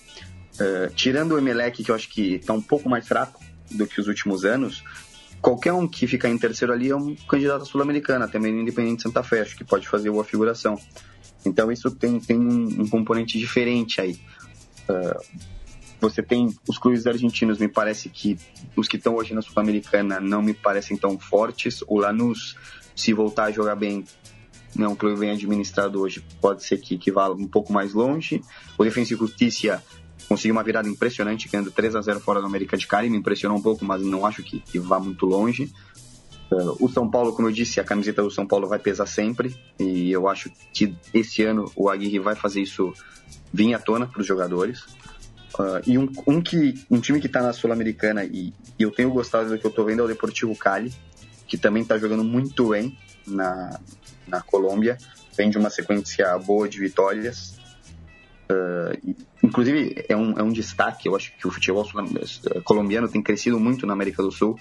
[0.55, 3.41] Uh, tirando o Emelec, que eu acho que está um pouco mais fraco
[3.73, 4.85] do que os últimos anos,
[5.41, 9.03] qualquer um que ficar em terceiro ali é um candidato à Sul-Americana, também no Independente
[9.03, 10.79] Santa Fé, acho que pode fazer boa figuração.
[11.45, 14.19] Então isso tem, tem um, um componente diferente aí.
[14.89, 15.53] Uh,
[16.01, 18.37] você tem os clubes argentinos, me parece que
[18.77, 21.83] os que estão hoje na Sul-Americana não me parecem tão fortes.
[21.87, 22.57] O Lanús,
[22.97, 24.05] se voltar a jogar bem,
[24.77, 28.43] é um clube bem administrado hoje, pode ser que, que vá um pouco mais longe.
[28.77, 29.83] O Defensa e Justiça
[30.29, 33.59] conseguiu uma virada impressionante, ganhando 3 a 0 fora da América de Cali, me impressionou
[33.59, 35.73] um pouco, mas não acho que, que vá muito longe.
[36.81, 40.11] O São Paulo, como eu disse, a camiseta do São Paulo vai pesar sempre e
[40.11, 42.93] eu acho que esse ano o Aguirre vai fazer isso
[43.53, 44.83] vir à tona para os jogadores.
[45.59, 49.11] Uh, e um, um, que, um time que está na Sul-Americana e, e, eu tenho
[49.11, 50.93] gostado do que eu estou vendo é o Deportivo Cali,
[51.47, 52.97] que também está jogando muito bem
[53.27, 53.79] na,
[54.27, 54.97] na Colômbia,
[55.37, 57.59] vem de uma sequência boa de vitórias.
[58.51, 61.87] Uh, inclusive, é um, é um destaque, eu acho que o futebol
[62.65, 64.59] colombiano tem crescido muito na América do Sul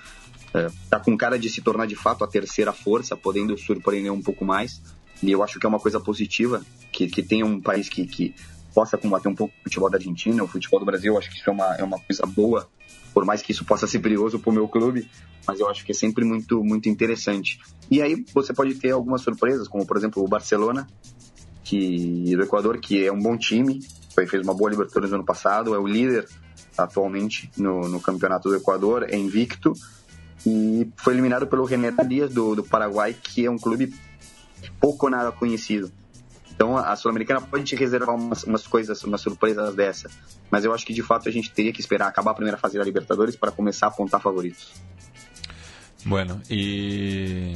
[0.53, 4.21] está é, com cara de se tornar de fato a terceira força, podendo surpreender um
[4.21, 4.81] pouco mais.
[5.23, 8.35] E eu acho que é uma coisa positiva que, que tenha um país que, que
[8.73, 11.13] possa combater um pouco o futebol da Argentina, o futebol do Brasil.
[11.13, 12.67] Eu acho que isso é uma, é uma coisa boa,
[13.13, 15.09] por mais que isso possa ser perigoso para o meu clube,
[15.47, 17.59] mas eu acho que é sempre muito, muito interessante.
[17.89, 20.87] E aí você pode ter algumas surpresas, como por exemplo o Barcelona,
[21.63, 23.79] que do Equador, que é um bom time,
[24.13, 26.27] foi, fez uma boa Libertadores no ano passado, é o líder
[26.77, 29.73] atualmente no, no campeonato do Equador, é invicto
[30.45, 33.93] e foi eliminado pelo René Dias do, do Paraguai, que é um clube
[34.79, 35.91] pouco ou nada conhecido.
[36.53, 40.09] Então a Sul-Americana pode te reservar umas, umas, coisas, umas surpresas dessa.
[40.49, 42.77] Mas eu acho que de fato a gente teria que esperar acabar a primeira fase
[42.77, 44.71] da Libertadores para começar a apontar favoritos.
[46.05, 47.55] Bueno, e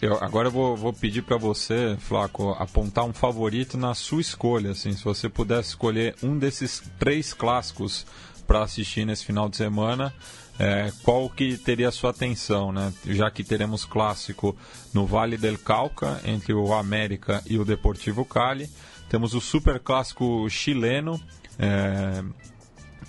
[0.00, 4.70] eu, agora eu vou, vou pedir para você, Flaco, apontar um favorito na sua escolha.
[4.72, 8.06] Assim, se você pudesse escolher um desses três clássicos
[8.46, 10.14] para assistir nesse final de semana,
[10.58, 12.92] é, qual que teria sua atenção, né?
[13.04, 14.56] Já que teremos clássico
[14.92, 18.68] no Vale del Cauca entre o América e o Deportivo Cali,
[19.08, 21.20] temos o super clássico chileno
[21.58, 22.24] é,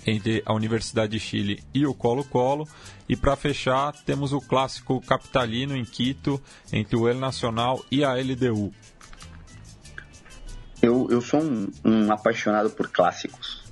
[0.06, 2.68] entre a Universidade de Chile e o Colo-Colo
[3.08, 6.40] e para fechar temos o clássico capitalino em Quito
[6.72, 8.72] entre o El Nacional e a LDU.
[10.80, 13.67] Eu, eu sou um, um apaixonado por clássicos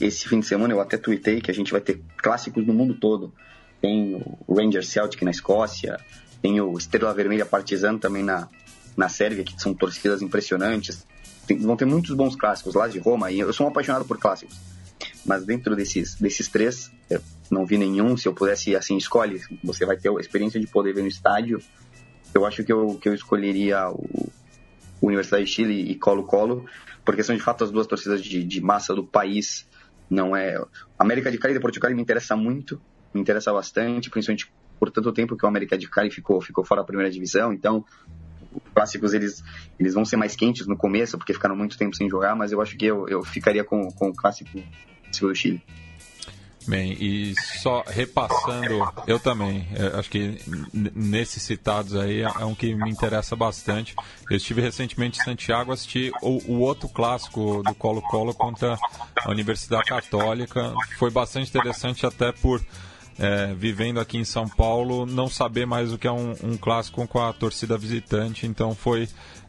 [0.00, 2.94] esse fim de semana eu até tuitei que a gente vai ter clássicos no mundo
[2.94, 3.32] todo.
[3.80, 5.98] Tem o Rangers Celtic na Escócia,
[6.42, 8.48] tem o Estrela Vermelha Partizan também na,
[8.96, 11.06] na Sérvia, que são torcidas impressionantes.
[11.46, 14.18] Tem, vão ter muitos bons clássicos lá de Roma, e eu sou um apaixonado por
[14.18, 14.56] clássicos.
[15.24, 18.16] Mas dentro desses, desses três, eu não vi nenhum.
[18.16, 19.40] Se eu pudesse, assim, escolhe.
[19.62, 21.60] Você vai ter a experiência de poder ver no estádio.
[22.32, 24.30] Eu acho que eu, que eu escolheria o
[25.02, 26.66] Universidade de Chile e Colo-Colo,
[27.04, 29.68] porque são de fato as duas torcidas de, de massa do país.
[30.08, 30.60] Não é.
[30.98, 32.80] América de Cali e Portugal me interessa muito,
[33.14, 36.80] me interessa bastante, principalmente por tanto tempo que o América de Cali ficou, ficou fora
[36.80, 37.84] da primeira divisão, então
[38.52, 39.44] os clássicos eles,
[39.78, 42.60] eles vão ser mais quentes no começo, porque ficaram muito tempo sem jogar, mas eu
[42.60, 44.50] acho que eu, eu ficaria com, com o clássico
[45.20, 45.62] do Chile.
[46.70, 50.38] Bem, e só repassando, eu também, eu acho que
[50.72, 53.92] nesses citados aí é um que me interessa bastante.
[54.30, 58.78] Eu estive recentemente em Santiago, assisti o, o outro clássico do Colo-Colo contra
[59.18, 60.72] a Universidade Católica.
[60.96, 62.64] Foi bastante interessante até por,
[63.18, 67.04] é, vivendo aqui em São Paulo, não saber mais o que é um, um clássico
[67.08, 69.08] com a torcida visitante, então foi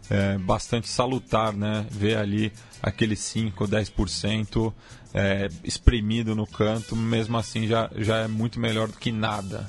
[0.09, 1.85] é, bastante salutar, né?
[1.91, 2.51] Ver ali
[2.81, 4.73] aqueles 5, 10%
[5.13, 9.67] é, espremido no canto, mesmo assim já, já é muito melhor do que nada.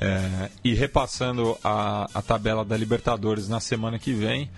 [0.00, 4.48] É, e repassando a, a tabela da Libertadores na semana que vem,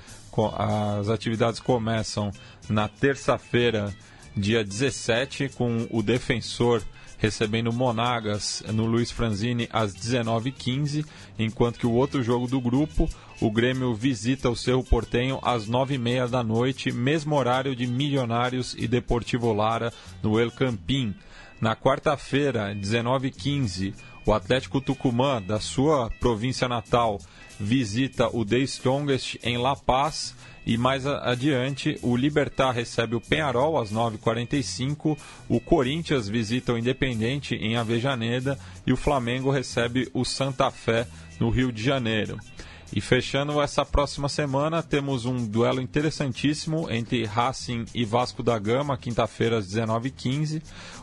[0.56, 2.30] as atividades começam
[2.68, 3.94] na terça-feira,
[4.36, 6.82] dia 17, com o defensor
[7.20, 11.04] recebendo Monagas no Luiz Franzini às 19h15,
[11.38, 13.08] enquanto que o outro jogo do grupo,
[13.40, 18.88] o Grêmio visita o Cerro Portenho às 9h30 da noite, mesmo horário de Milionários e
[18.88, 19.92] Deportivo Lara
[20.22, 21.14] no El Campín.
[21.60, 23.92] Na quarta-feira, 19h15,
[24.26, 27.18] o Atlético Tucumã, da sua província natal,
[27.58, 30.34] visita o The Strongest em La Paz
[30.66, 35.16] e mais adiante, o Libertar recebe o Penharol às 9h45,
[35.48, 41.06] o Corinthians visita o Independente em Avejaneda e o Flamengo recebe o Santa Fé
[41.40, 42.38] no Rio de Janeiro.
[42.92, 48.98] E fechando essa próxima semana, temos um duelo interessantíssimo entre Racing e Vasco da Gama,
[48.98, 50.60] quinta-feira às 19h15.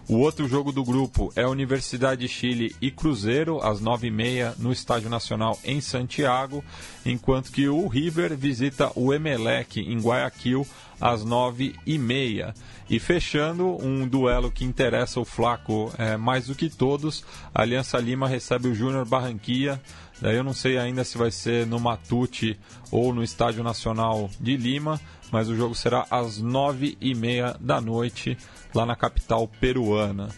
[0.09, 5.09] O outro jogo do grupo é Universidade de Chile e Cruzeiro, às 9h30 no Estádio
[5.09, 6.63] Nacional em Santiago,
[7.05, 10.65] enquanto que o River visita o Emelec em Guayaquil
[11.01, 12.53] às 9h30.
[12.89, 17.97] E fechando, um duelo que interessa o Flaco é, mais do que todos, a Aliança
[17.97, 19.81] Lima recebe o Júnior Barranquilla
[20.19, 24.57] Daí eu não sei ainda se vai ser no Matute ou no Estádio Nacional de
[24.57, 24.99] Lima,
[25.31, 28.37] mas o jogo será às nove e meia da noite
[28.73, 30.29] lá na capital peruana.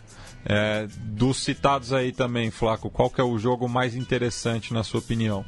[0.46, 5.00] É, dos citados aí também, Flaco, qual que é o jogo mais interessante na sua
[5.00, 5.46] opinião?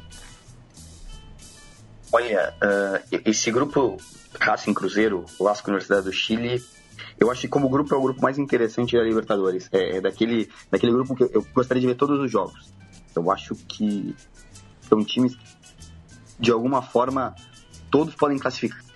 [2.12, 3.96] Olha, uh, esse grupo
[4.38, 6.62] Racing Cruzeiro, Vasco Universidade do Chile,
[7.18, 9.68] eu acho que como grupo é o grupo mais interessante da Libertadores.
[9.72, 12.70] É, é daquele, daquele grupo que eu gostaria de ver todos os jogos.
[13.16, 14.14] Eu acho que
[14.88, 15.44] são times que,
[16.38, 17.34] de alguma forma,
[17.90, 18.91] todos podem classificar.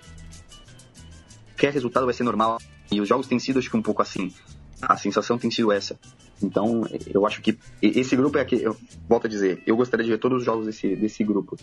[1.57, 2.59] Qualquer resultado vai ser normal.
[2.91, 4.31] E os jogos têm sido, acho que, um pouco assim.
[4.79, 5.99] A sensação tem sido essa.
[6.41, 8.77] Então, eu acho que esse grupo é que, eu
[9.09, 11.57] volto a dizer, eu gostaria de ver todos os jogos desse, desse grupo.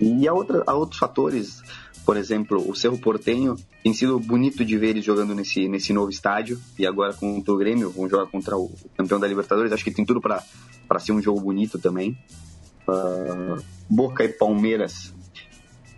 [0.00, 1.60] E há, outra, há outros fatores,
[2.04, 6.08] por exemplo, o Cerro Portenho tem sido bonito de ver eles jogando nesse, nesse novo
[6.08, 6.60] estádio.
[6.78, 9.72] E agora contra o Grêmio, vão jogar contra o campeão da Libertadores.
[9.72, 12.16] Acho que tem tudo para ser um jogo bonito também.
[12.86, 15.12] Uh, Boca e Palmeiras,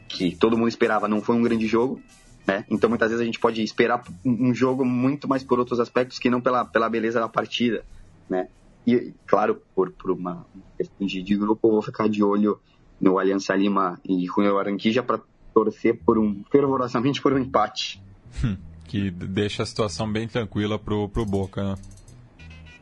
[0.09, 2.01] que todo mundo esperava, não foi um grande jogo.
[2.49, 2.65] Né?
[2.71, 6.31] Então muitas vezes a gente pode esperar um jogo muito mais por outros aspectos que
[6.31, 7.85] não pela, pela beleza da partida.
[8.27, 8.49] Né?
[8.87, 10.47] E, claro, por, por uma
[10.79, 12.59] questão de, de grupo, eu vou ficar de olho
[12.99, 15.21] no Aliança Lima e Junior Barranquilla para
[15.53, 18.03] torcer por um fervorosamente por um empate.
[18.43, 21.75] Hum, que deixa a situação bem tranquila pro, pro Boca, né?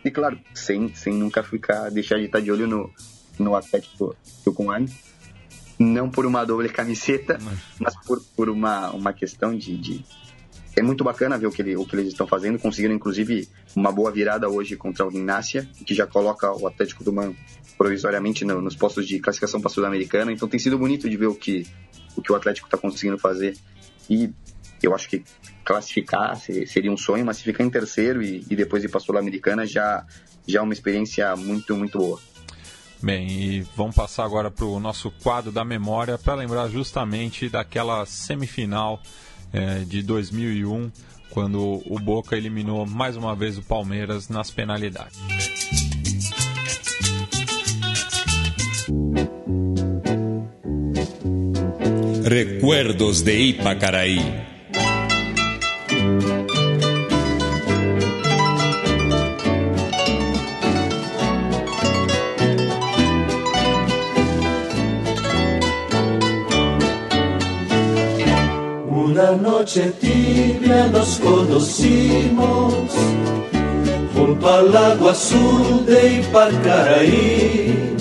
[0.04, 2.88] E claro, sem, sem nunca ficar deixar de estar de olho no,
[3.36, 4.14] no Atlético
[4.44, 4.86] Tucumán.
[5.78, 7.38] Não por uma doble camiseta,
[7.78, 10.04] mas por, por uma, uma questão de, de,
[10.74, 12.58] É muito bacana ver o que, ele, o que eles estão fazendo.
[12.58, 17.34] Conseguiram, inclusive, uma boa virada hoje contra o Gimnasia, que já coloca o Atlético Tucumán
[17.76, 20.32] provisoriamente no, nos postos de classificação para a Sul-Americana.
[20.32, 21.66] Então tem sido bonito de ver o que
[22.16, 23.54] o, que o Atlético está conseguindo fazer.
[24.08, 24.32] E
[24.82, 25.22] eu acho que
[25.64, 29.00] classificar seria um sonho, mas se ficar em terceiro e, e depois ir para a
[29.00, 30.06] Sul-Americana já,
[30.46, 32.20] já é uma experiência muito, muito boa.
[33.02, 38.06] Bem, e vamos passar agora para o nosso quadro da memória para lembrar justamente daquela
[38.06, 39.00] semifinal
[39.52, 40.90] é, de 2001,
[41.30, 45.18] quando o Boca eliminou mais uma vez o Palmeiras nas penalidades.
[52.24, 54.18] Recuerdos de Ipacaraí.
[69.24, 72.92] Noche tibia nos conocimos
[74.14, 77.96] junto al lago azul de Ipacaraí.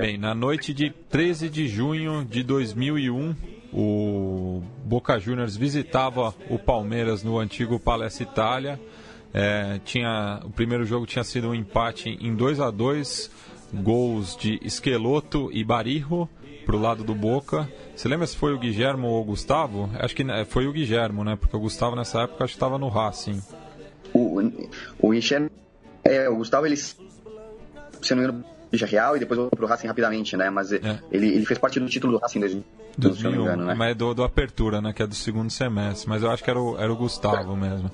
[0.00, 3.34] Bem, na noite de 13 de junho de 2001,
[3.72, 8.80] o Boca Juniors visitava o Palmeiras no antigo Palestra Itália.
[9.32, 13.30] É, tinha, o primeiro jogo tinha sido um empate em 2 a 2
[13.74, 16.28] gols de Esqueloto e Barirro
[16.64, 17.68] pro lado do Boca.
[17.94, 19.90] Você lembra se foi o Guilhermo ou o Gustavo?
[19.98, 21.36] Acho que né, foi o Guilhermo, né?
[21.36, 23.40] Porque o Gustavo nessa época acho que estava no Racing.
[24.12, 24.40] O,
[25.00, 25.50] o Guilhermo,
[26.04, 26.96] é, o Gustavo, ele, se
[28.10, 28.44] não me engano,
[28.82, 30.50] Real e depois voltou pro Racing rapidamente, né?
[30.50, 30.98] Mas é.
[31.12, 32.64] ele, ele fez parte do título do Racing em
[32.98, 33.74] 2000, se não me engano, né?
[33.74, 34.92] Mas é do, do Apertura, né?
[34.92, 36.08] Que é do segundo semestre.
[36.08, 37.90] Mas eu acho que era o, era o Gustavo mesmo.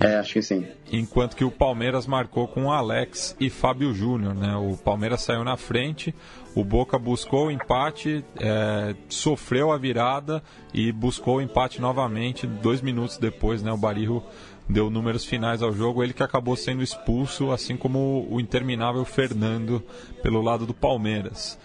[0.00, 0.66] É, acho que sim.
[0.92, 4.54] Enquanto que o Palmeiras marcou com Alex e Fábio Júnior, né?
[4.56, 6.14] O Palmeiras saiu na frente,
[6.54, 10.42] o Boca buscou o empate, é, sofreu a virada
[10.72, 13.72] e buscou o empate novamente dois minutos depois, né?
[13.72, 14.22] O Barirro
[14.68, 19.82] deu números finais ao jogo, ele que acabou sendo expulso, assim como o interminável Fernando
[20.22, 21.58] pelo lado do Palmeiras.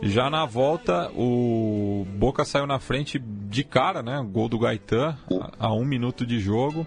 [0.00, 4.24] Já na volta, o Boca saiu na frente de cara, né?
[4.30, 5.16] Gol do Gaetan,
[5.58, 6.86] a um minuto de jogo.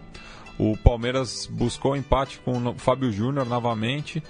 [0.61, 4.21] O Palmeiras buscou empate com o Fábio Júnior novamente.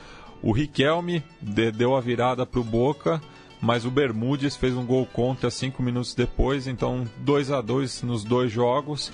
[0.41, 3.21] O Riquelme deu a virada para o Boca,
[3.61, 6.67] mas o Bermudes fez um gol contra cinco minutos depois.
[6.67, 9.11] Então, 2 a 2 nos dois jogos.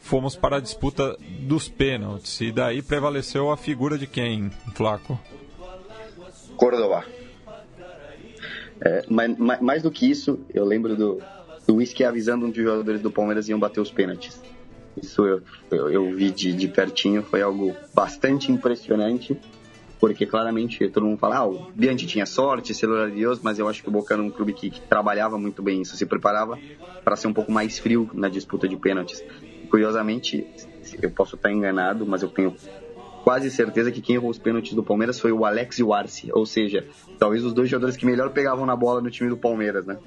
[0.00, 2.40] Fomos para a disputa dos pênaltis.
[2.40, 5.16] E daí prevaleceu a figura de quem, Flaco?
[6.56, 7.04] Córdoba.
[8.80, 11.22] É, mais do que isso, eu lembro do,
[11.64, 14.42] do Whisky avisando um dos jogadores do Palmeiras iam bater os pênaltis.
[15.00, 19.38] Isso eu, eu, eu vi de, de pertinho, foi algo bastante impressionante,
[20.00, 23.68] porque claramente todo mundo fala, ah, o Bianchi tinha sorte, celular de Deus, mas eu
[23.68, 26.58] acho que o Boca era um clube que, que trabalhava muito bem isso, se preparava
[27.04, 29.22] para ser um pouco mais frio na disputa de pênaltis.
[29.70, 30.46] Curiosamente,
[31.02, 32.54] eu posso estar enganado, mas eu tenho
[33.24, 36.30] quase certeza que quem errou os pênaltis do Palmeiras foi o Alex e o Arce,
[36.32, 36.86] ou seja,
[37.18, 39.98] talvez os dois jogadores que melhor pegavam na bola no time do Palmeiras, né?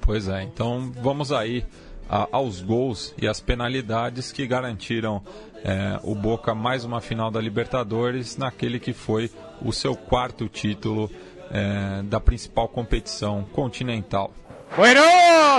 [0.00, 1.64] Pois é, então vamos aí
[2.10, 5.22] a, aos gols e as penalidades que garantiram
[5.64, 9.30] é, o Boca mais uma final da Libertadores naquele que foi
[9.62, 11.08] o seu quarto título
[11.50, 14.32] é, da principal competição continental.
[14.76, 15.02] Bueno,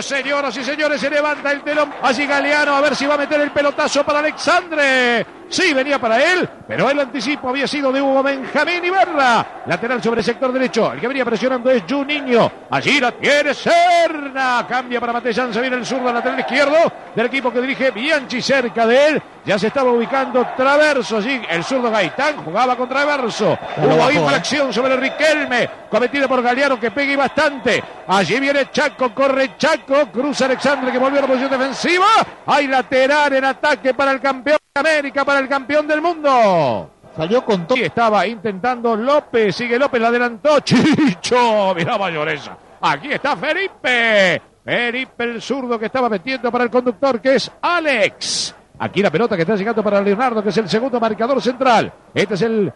[0.01, 1.91] señoras y señores, se levanta el telón.
[2.01, 5.25] Allí Galeano a ver si va a meter el pelotazo para Alexandre.
[5.51, 9.63] Sí, venía para él, pero el anticipo había sido de Hugo Benjamín Ibarra.
[9.65, 10.93] Lateral sobre el sector derecho.
[10.93, 12.49] El que venía presionando es Juninho.
[12.69, 14.65] Allí la tiene Serna.
[14.65, 15.53] Cambia para Matellán.
[15.53, 16.77] Se viene el zurdo lateral izquierdo
[17.13, 19.23] del equipo que dirige Bianchi cerca de él.
[19.43, 21.17] Ya se estaba ubicando Traverso.
[21.17, 23.59] Allí el zurdo Gaitán jugaba con Traverso.
[23.75, 24.73] Hubo infracción ¿eh?
[24.73, 25.69] sobre Riquelme.
[25.89, 27.83] Cometida por Galeano que pega y bastante.
[28.07, 29.13] Allí viene Chaco.
[29.13, 30.09] Corre Chaco.
[30.13, 32.07] Cruza Alexandre que volvió a la posición defensiva.
[32.45, 34.61] Hay lateral en ataque para el campeón.
[34.73, 36.89] América para el campeón del mundo.
[37.17, 37.77] Salió con todo.
[37.77, 39.53] Estaba intentando López.
[39.53, 40.59] Sigue López, la adelantó.
[40.63, 41.75] Chicho.
[41.75, 42.57] Mira Mayoresa.
[42.79, 44.41] Aquí está Felipe.
[44.63, 48.55] Felipe el zurdo que estaba metiendo para el conductor que es Alex.
[48.79, 51.91] Aquí la pelota que está llegando para Leonardo que es el segundo marcador central.
[52.13, 52.71] Este es el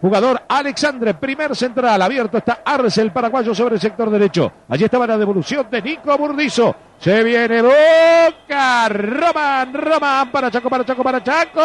[0.00, 4.52] Jugador Alexandre, primer central, abierto está Arce, el paraguayo sobre el sector derecho.
[4.68, 6.76] Allí estaba la devolución de Nico Burdizo.
[7.00, 11.60] Se viene Boca, Román, Román, para Chaco, para Chaco, para Chaco.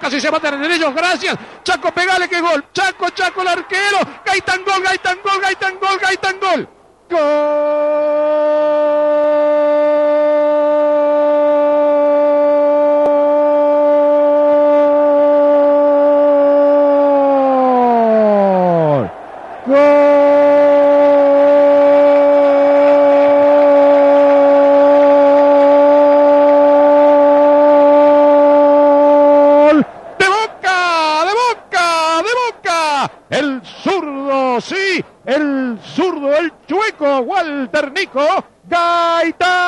[0.00, 1.36] Casi se matan en ellos, gracias.
[1.62, 2.64] Chaco, pegale que gol.
[2.72, 3.98] Chaco, Chaco, el arquero.
[4.24, 6.68] Gaitán gol, Gaitán gol, Gaitán gol, Gaitán gol.
[7.10, 9.35] Gol.
[37.66, 38.22] Walter Nico
[38.68, 39.58] Gaitán.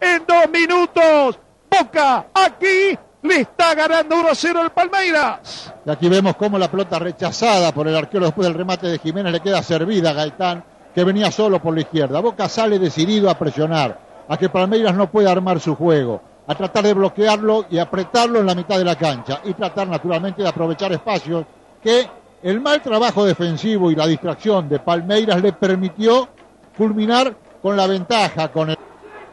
[0.00, 1.38] En dos minutos,
[1.70, 5.74] Boca aquí le está ganando 1-0 el Palmeiras.
[5.84, 9.30] Y aquí vemos cómo la pelota rechazada por el arquero después del remate de Jiménez
[9.32, 12.20] le queda servida a Gaitán, que venía solo por la izquierda.
[12.20, 16.84] Boca sale decidido a presionar, a que Palmeiras no pueda armar su juego, a tratar
[16.84, 20.92] de bloquearlo y apretarlo en la mitad de la cancha y tratar naturalmente de aprovechar
[20.92, 21.44] espacios
[21.82, 22.08] que
[22.42, 26.28] el mal trabajo defensivo y la distracción de Palmeiras le permitió
[26.76, 28.78] culminar con la ventaja, con el...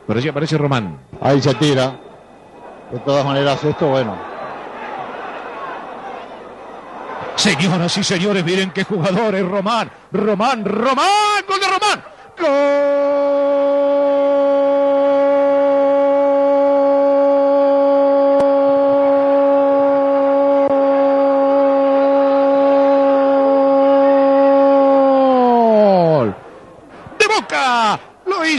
[0.07, 0.99] Pero sí aparece Román.
[1.21, 1.95] Ahí se tira.
[2.91, 4.17] De todas maneras, esto, bueno.
[7.35, 9.89] Señoras y señores, miren qué jugador es Román.
[10.11, 12.03] Román, Román, gol de Román.
[12.39, 13.41] Gol.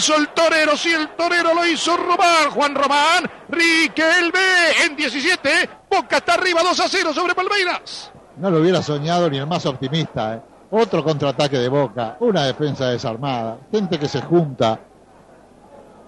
[0.02, 4.40] Hizo el torero, sí, el torero lo hizo Román, Juan Román, Riquelme
[4.84, 8.10] en 17, Boca está arriba 2 a 0 sobre Palmeiras.
[8.38, 10.42] No lo hubiera soñado ni el más optimista, ¿eh?
[10.72, 14.80] Otro contraataque de Boca, una defensa desarmada, gente que se junta.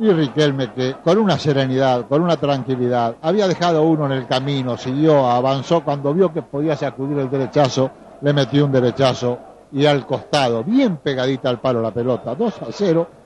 [0.01, 4.77] Y Riquelme que con una serenidad, con una tranquilidad, había dejado uno en el camino,
[4.77, 7.93] siguió, avanzó, cuando vio que podía sacudir el derechazo,
[8.23, 9.39] le metió un derechazo
[9.71, 13.24] y al costado, bien pegadita al palo la pelota, 2 a 0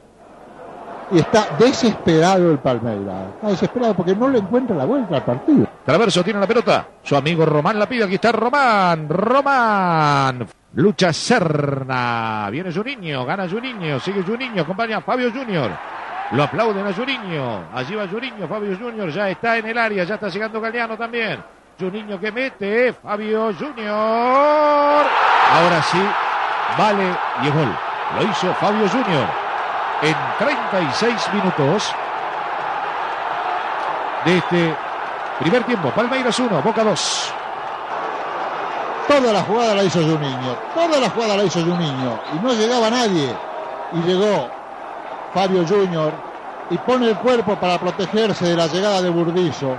[1.11, 3.35] y está desesperado el Palmeiras.
[3.37, 5.67] Está desesperado porque no le encuentra la vuelta al partido.
[5.85, 6.87] Traverso tiene la pelota.
[7.03, 8.05] Su amigo Román la pide.
[8.05, 9.09] Aquí está Román.
[9.09, 10.47] Román.
[10.75, 12.49] Lucha Serna.
[12.51, 13.25] Viene Juninho.
[13.25, 13.99] Gana Juninho.
[14.01, 14.63] Sigue Juninho.
[14.63, 15.71] Acompaña a Fabio Junior.
[16.33, 17.65] Lo aplauden a Juninho.
[17.73, 18.47] Allí va Juninho.
[18.47, 20.05] Fabio Junior ya está en el área.
[20.05, 21.43] Ya está llegando Galeano también.
[21.81, 25.07] Juninho que mete, Fabio Junior.
[25.51, 25.99] Ahora sí,
[26.77, 27.05] vale
[27.45, 27.73] y es gol.
[28.17, 29.48] Lo hizo Fabio Junior
[30.03, 31.93] en 36 minutos
[34.25, 34.77] de este
[35.41, 35.91] primer tiempo.
[35.91, 37.35] Palmeiras 1, Boca 2.
[39.09, 42.91] Toda la jugada la hizo Juninho, toda la jugada la hizo Juninho y no llegaba
[42.91, 43.35] nadie.
[43.93, 44.49] Y llegó
[45.33, 46.13] Fabio Junior
[46.71, 49.77] y pone el cuerpo para protegerse de la llegada de Burdizo.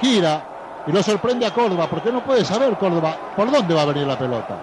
[0.00, 0.42] Gira
[0.86, 4.06] y lo sorprende a Córdoba porque no puede saber Córdoba por dónde va a venir
[4.06, 4.56] la pelota.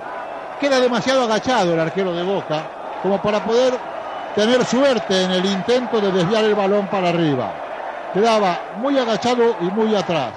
[0.60, 2.64] Queda demasiado agachado el arquero de Boca
[3.02, 3.95] como para poder
[4.36, 7.54] tener suerte en el intento de desviar el balón para arriba.
[8.14, 10.34] Quedaba muy agachado y muy atrás.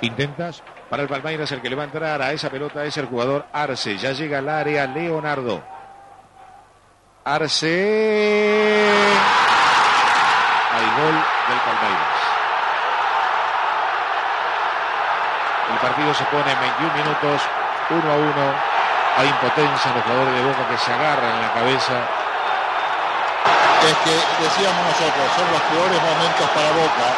[0.00, 3.06] Intentas para el Palmeiras, el que le va a entrar a esa pelota es el
[3.06, 3.96] jugador Arce.
[3.96, 5.62] Ya llega al área Leonardo.
[7.24, 7.66] Arce.
[10.72, 11.14] Al gol
[11.48, 12.14] del Palmeiras.
[15.72, 17.42] El partido se pone en 21 minutos,
[17.90, 18.73] 1 a 1.
[19.16, 21.94] Hay impotencia en los jugadores de Boca que se agarran en la cabeza.
[23.84, 27.08] Es que decíamos nosotros, son los peores momentos para Boca.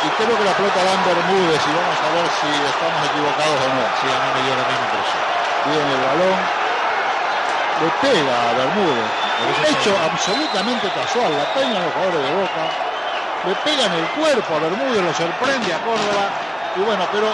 [0.00, 3.58] Y creo que la pelota da en Bermúdez y vamos a ver si estamos equivocados
[3.60, 3.84] o no.
[4.00, 5.22] Sí, a mí me dio la misma impresión.
[5.68, 6.38] Viene el balón,
[7.80, 9.08] le pega a Bermúdez.
[9.40, 12.64] Eso Hecho son- absolutamente casual, la peña los jugadores de Boca.
[13.44, 16.24] Le pegan el cuerpo a Bermúdez, lo sorprende a Córdoba.
[16.76, 17.28] Y bueno, pero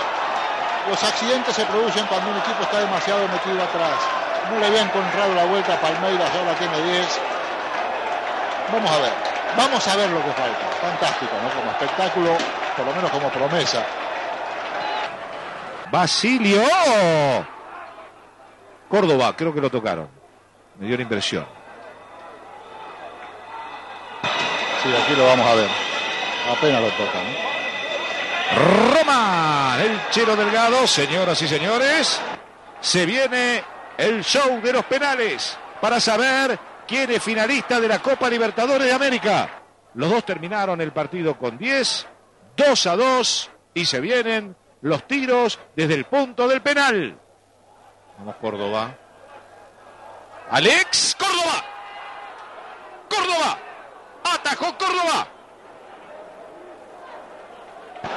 [0.89, 3.99] los accidentes se producen cuando un equipo está demasiado metido atrás.
[4.51, 7.21] No le había encontrado la vuelta a Palmeiras, ahora tiene 10.
[8.73, 9.13] Vamos a ver,
[9.57, 10.67] vamos a ver lo que falta.
[10.81, 11.61] Fantástico, ¿no?
[11.61, 12.37] Como espectáculo,
[12.77, 13.85] por lo menos como promesa.
[15.91, 16.63] Basilio.
[18.89, 20.09] Córdoba, creo que lo tocaron.
[20.79, 21.47] Me dio la impresión.
[24.83, 25.71] Sí, aquí lo vamos a ver.
[26.57, 27.46] Apenas lo toca, ¿no?
[28.55, 32.21] Roma, el Chelo Delgado, señoras y señores,
[32.81, 33.65] se viene
[33.99, 38.93] el show de los penales para saber quién es finalista de la Copa Libertadores de
[38.93, 39.63] América.
[39.95, 42.07] Los dos terminaron el partido con 10,
[42.57, 47.19] 2 a 2 y se vienen los tiros desde el punto del penal.
[48.19, 48.95] Vamos Córdoba.
[50.51, 51.65] Alex Córdoba.
[53.09, 53.59] Córdoba.
[54.25, 55.29] Atajó Córdoba.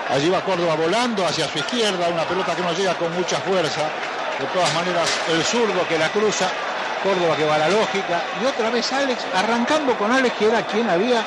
[0.10, 3.82] Allí va Córdoba volando hacia su izquierda, una pelota que no llega con mucha fuerza.
[4.40, 6.48] De todas maneras, el zurdo que la cruza,
[7.04, 8.22] Córdoba que va a la lógica.
[8.42, 11.24] Y otra vez Alex, arrancando con Alex, que era quien había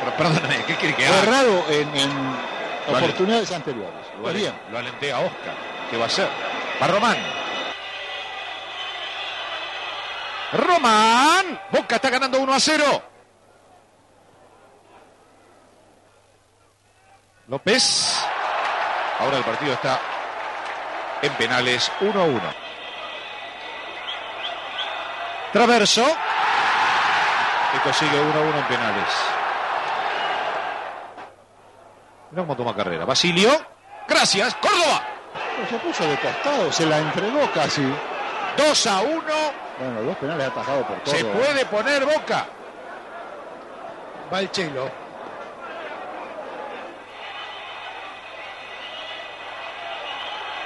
[0.00, 1.90] Pero perdóname, ¿qué quiere que errado en,
[2.88, 3.92] oportunidades anteriores.
[4.20, 5.54] Lo, ale- bien, lo alenté a Oscar.
[5.90, 6.28] ¿Qué va a hacer?
[6.82, 7.16] Va Román.
[10.52, 11.60] Román.
[11.70, 13.02] Boca está ganando 1 a 0.
[17.50, 18.24] López.
[19.18, 19.98] Ahora el partido está
[21.20, 22.40] en penales 1 a 1.
[25.52, 26.06] Traverso.
[27.74, 29.04] Esto sigue 1 a 1 en penales.
[32.30, 33.04] Mira cómo toma carrera.
[33.04, 33.50] Basilio.
[34.06, 34.54] Gracias.
[34.54, 35.02] Córdoba.
[35.68, 37.82] Se puso de costado, se la entregó casi.
[38.56, 39.22] 2 a 1.
[39.78, 41.18] Bueno, dos penales atajados por Córdoba.
[41.18, 42.46] Se puede poner boca.
[44.32, 45.09] Va el Chelo.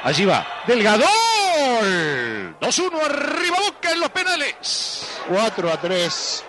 [0.04, 0.46] Allí va.
[0.66, 1.08] Delgador.
[2.60, 5.08] 2-1 arriba boca en los penales.
[5.28, 6.44] 4 a 3.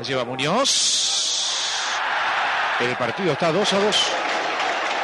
[0.00, 1.98] Allí va Muñoz.
[2.80, 4.12] El partido está 2 a 2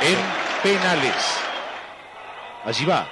[0.02, 0.18] en
[0.64, 1.14] penales.
[2.64, 3.06] Allí va.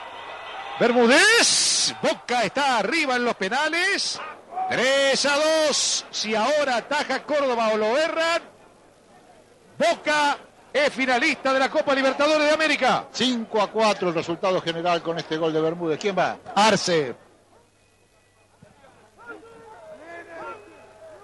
[0.80, 1.94] Bermúdez.
[2.02, 4.20] Boca está arriba en los penales.
[4.70, 5.36] 3 a
[5.68, 6.06] 2.
[6.10, 8.42] Si ahora ataja Córdoba o lo erran.
[9.78, 10.36] Boca
[10.76, 13.06] es finalista de la Copa Libertadores de América.
[13.10, 15.98] 5 a 4 el resultado general con este gol de Bermúdez.
[15.98, 16.36] ¿Quién va?
[16.54, 17.14] Arce.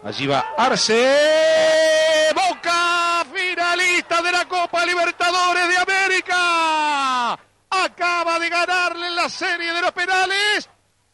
[0.05, 2.29] Allí va Arce.
[2.35, 7.33] Boca, finalista de la Copa Libertadores de América.
[7.69, 10.69] Acaba de ganarle la serie de los penales.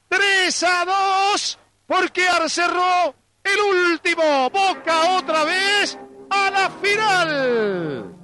[0.08, 0.84] 3 a
[1.32, 1.58] 2.
[1.86, 3.60] Porque Arce cerró el
[3.90, 4.48] último.
[4.50, 5.98] Boca otra vez
[6.30, 8.17] a la final.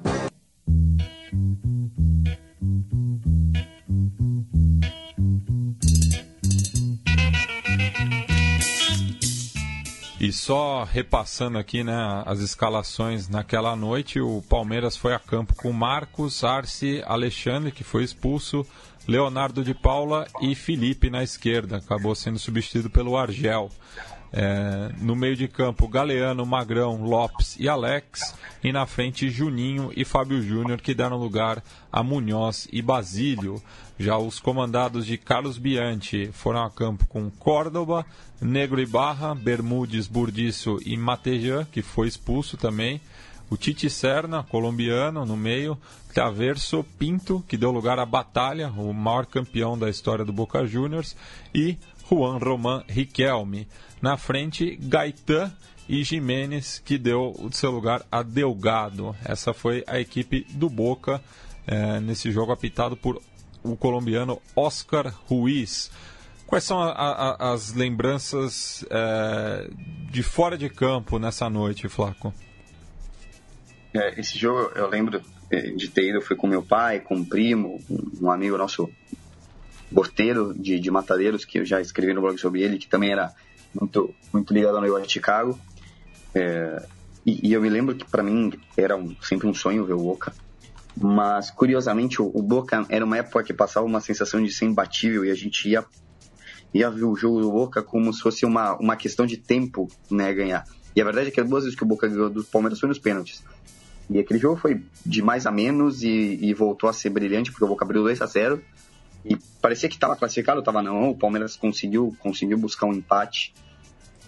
[10.25, 11.95] E só repassando aqui né,
[12.25, 18.05] as escalações naquela noite, o Palmeiras foi a campo com Marcos, Arce, Alexandre, que foi
[18.05, 18.67] expulso,
[19.07, 21.77] Leonardo de Paula e Felipe na esquerda.
[21.77, 23.71] Acabou sendo substituído pelo Argel.
[24.37, 28.35] É, no meio de campo, Galeano, Magrão, Lopes e Alex.
[28.65, 31.63] E na frente, Juninho e Fábio Júnior, que deram lugar
[31.93, 33.63] a Munhoz e Basílio.
[33.97, 38.05] Já os comandados de Carlos Bianchi foram a campo com Córdoba,
[38.41, 43.01] Negro e Barra, Bermudes, Burdiço e Matejan, que foi expulso também.
[43.49, 45.79] O Titi Serna, colombiano, no meio.
[46.13, 51.17] Traverso Pinto, que deu lugar à Batalha, o maior campeão da história do Boca Juniors.
[51.55, 51.77] E
[52.09, 53.67] Juan Roman Riquelme.
[54.01, 55.53] Na frente, Gaetan
[55.89, 59.15] e Jimenez, que deu o seu lugar a Delgado.
[59.25, 61.21] Essa foi a equipe do Boca
[61.67, 63.21] é, nesse jogo apitado por
[63.63, 65.91] o colombiano Oscar Ruiz.
[66.47, 69.71] Quais são a, a, as lembranças é,
[70.11, 72.33] de fora de campo nessa noite, Flaco?
[73.95, 77.25] É, esse jogo eu lembro é, de ter ido, fui com meu pai, com um
[77.25, 77.81] primo,
[78.21, 78.91] um amigo nosso,
[79.91, 83.33] Borteiro de, de Matadeiros, que eu já escrevi no blog sobre ele, que também era
[83.79, 85.59] muito, muito ligado ao negócio de Chicago.
[86.35, 86.83] É,
[87.25, 89.99] e, e, eu me lembro que para mim era um, sempre um sonho ver o
[89.99, 90.33] Boca.
[90.97, 95.25] Mas, curiosamente, o, o, Boca era uma época que passava uma sensação de ser imbatível
[95.25, 95.85] e a gente ia,
[96.73, 100.33] ia ver o jogo do Boca como se fosse uma, uma questão de tempo né,
[100.33, 100.65] ganhar.
[100.95, 102.89] E a verdade é que as duas vezes que o Boca ganhou do Palmeiras foi
[102.89, 103.43] nos pênaltis.
[104.09, 107.65] E aquele jogo foi de mais a menos e, e voltou a ser brilhante, porque
[107.65, 108.63] o Boca abriu 2 a 0
[109.25, 111.11] e parecia que estava classificado, estava não.
[111.11, 113.55] O Palmeiras conseguiu, conseguiu buscar um empate.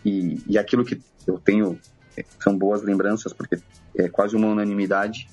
[0.05, 1.79] E, e aquilo que eu tenho
[2.17, 3.59] é, são boas lembranças, porque
[3.97, 5.29] é quase uma unanimidade,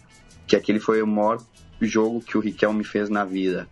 [0.46, 1.42] que aquele foi o maior
[1.80, 3.68] jogo que o Riquelme fez na vida.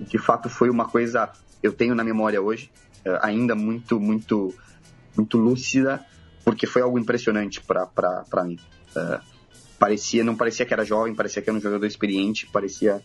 [0.00, 1.30] De fato, foi uma coisa
[1.62, 2.70] eu tenho na memória hoje,
[3.04, 4.54] é, ainda muito, muito,
[5.16, 6.04] muito lúcida,
[6.44, 8.58] porque foi algo impressionante para mim.
[8.96, 9.20] Uh,
[9.78, 13.02] parecia, não parecia que era jovem, parecia que era um jogador experiente, parecia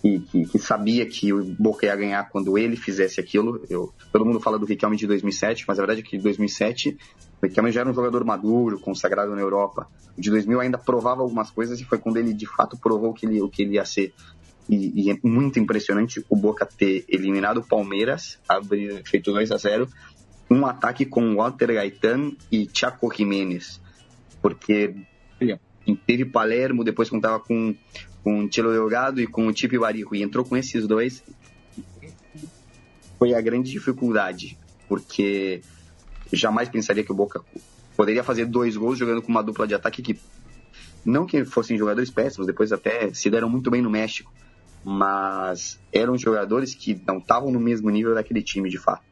[0.00, 3.62] que, que, que, sabia que o Boca ia ganhar quando ele fizesse aquilo.
[3.68, 6.96] Eu, todo mundo fala do Riquelme de 2007, mas a verdade é que em 2007
[7.40, 9.86] o Riquelme já era um jogador maduro, consagrado na Europa.
[10.16, 13.26] O de 2000 ainda provava algumas coisas e foi quando ele de fato provou que
[13.26, 14.14] ele, o que ele ia ser.
[14.68, 19.56] E, e é muito impressionante o Boca ter eliminado o Palmeiras, abrir, feito 2 a
[19.56, 19.88] 0
[20.50, 23.80] um ataque com Walter Gaetan e Chaco Jiménez.
[24.42, 24.96] Porque
[25.94, 27.74] teve Palermo, depois contava com
[28.22, 31.22] com o Delgado e com o Tipe Barico, e entrou com esses dois,
[33.18, 35.62] foi a grande dificuldade, porque
[36.32, 37.42] jamais pensaria que o Boca
[37.96, 40.18] poderia fazer dois gols jogando com uma dupla de ataque que
[41.04, 44.32] não que fossem jogadores péssimos, depois até se deram muito bem no México,
[44.84, 49.09] mas eram jogadores que não estavam no mesmo nível daquele time de fato.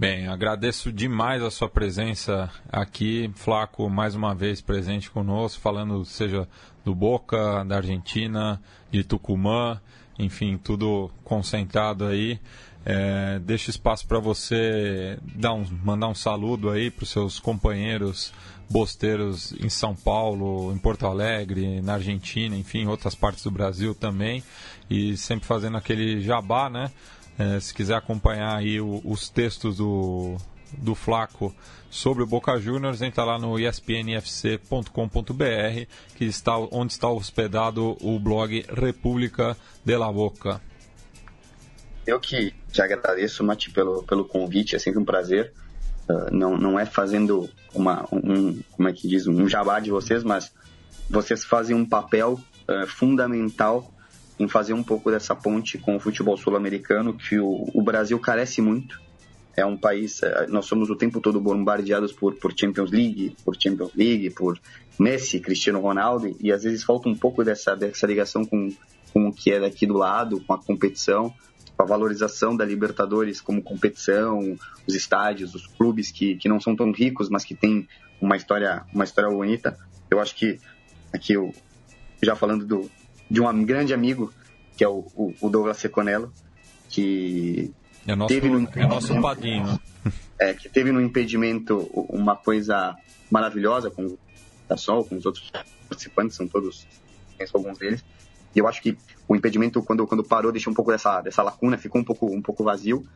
[0.00, 6.48] Bem, agradeço demais a sua presença aqui, Flaco, mais uma vez presente conosco, falando seja
[6.82, 8.58] do Boca, da Argentina,
[8.90, 9.78] de Tucumã,
[10.18, 12.40] enfim, tudo concentrado aí.
[12.82, 18.32] É, deixo espaço para você dar um, mandar um saludo aí para os seus companheiros
[18.70, 24.42] bosteiros em São Paulo, em Porto Alegre, na Argentina, enfim, outras partes do Brasil também,
[24.88, 26.90] e sempre fazendo aquele jabá, né?
[27.40, 30.36] É, se quiser acompanhar aí o, os textos do,
[30.76, 31.54] do Flaco
[31.88, 34.84] sobre o Boca Juniors, entra lá no espnfc.com.br,
[36.16, 40.60] que está onde está hospedado o blog República de la Boca.
[42.06, 45.54] Eu que te agradeço, Mati, pelo, pelo convite, é sempre um prazer.
[46.10, 50.22] Uh, não, não é fazendo uma, um, como é que diz, um jabá de vocês,
[50.22, 50.52] mas
[51.08, 52.38] vocês fazem um papel
[52.68, 53.90] uh, fundamental
[54.40, 58.62] em fazer um pouco dessa ponte com o futebol sul-americano, que o, o, Brasil carece
[58.62, 58.98] muito.
[59.54, 63.54] É um país, é, nós somos o tempo todo bombardeados por, por Champions League, por
[63.60, 64.58] Champions League, por
[64.98, 68.70] Messi, Cristiano Ronaldo, e às vezes falta um pouco dessa, dessa ligação com,
[69.12, 71.34] com o que é daqui do lado, com a competição,
[71.76, 74.56] com a valorização da Libertadores como competição,
[74.88, 77.86] os estádios, os clubes que, que não são tão ricos, mas que têm
[78.22, 79.76] uma história, uma história bonita.
[80.10, 80.58] Eu acho que
[81.12, 81.52] aqui eu
[82.22, 82.90] já falando do,
[83.30, 84.32] de um grande amigo,
[84.76, 86.32] que é o, o, o Douglas Seconello,
[86.88, 87.72] que
[88.06, 89.78] é nosso, teve no é nosso padrinho.
[90.38, 92.96] É, que teve no impedimento uma coisa
[93.30, 95.50] maravilhosa com o Sol, com os outros
[95.88, 96.86] participantes, são todos,
[97.36, 98.04] conheço alguns deles.
[98.54, 98.96] E eu acho que
[99.28, 102.40] o impedimento, quando, quando parou, deixou um pouco dessa, dessa lacuna, ficou um pouco, um
[102.40, 103.06] pouco vazio.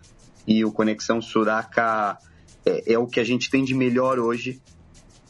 [0.47, 2.19] E o Conexão Sudaca
[2.67, 4.61] é, é o que a gente tem de melhor hoje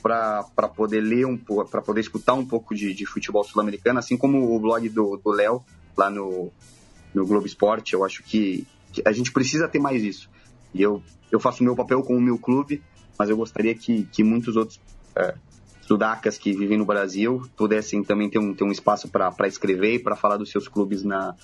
[0.05, 4.19] para poder ler um pouco, para poder escutar um pouco de, de futebol sul-americano, assim
[4.19, 5.65] como o blog do Léo,
[5.97, 6.53] lá no,
[7.15, 7.95] no Globo Esporte.
[7.95, 10.29] Eu acho que, que, a gente precisa ter mais isso.
[10.75, 11.03] E eu,
[11.33, 12.83] eu faço o meu papel com o meu clube,
[13.19, 14.79] mas eu gostaria que, que muitos outros
[15.17, 15.35] é,
[15.81, 19.99] sudacas que vivem no Brasil pudessem também ter um, ter um espaço para escrever e
[19.99, 21.35] para falar dos seus clubes na,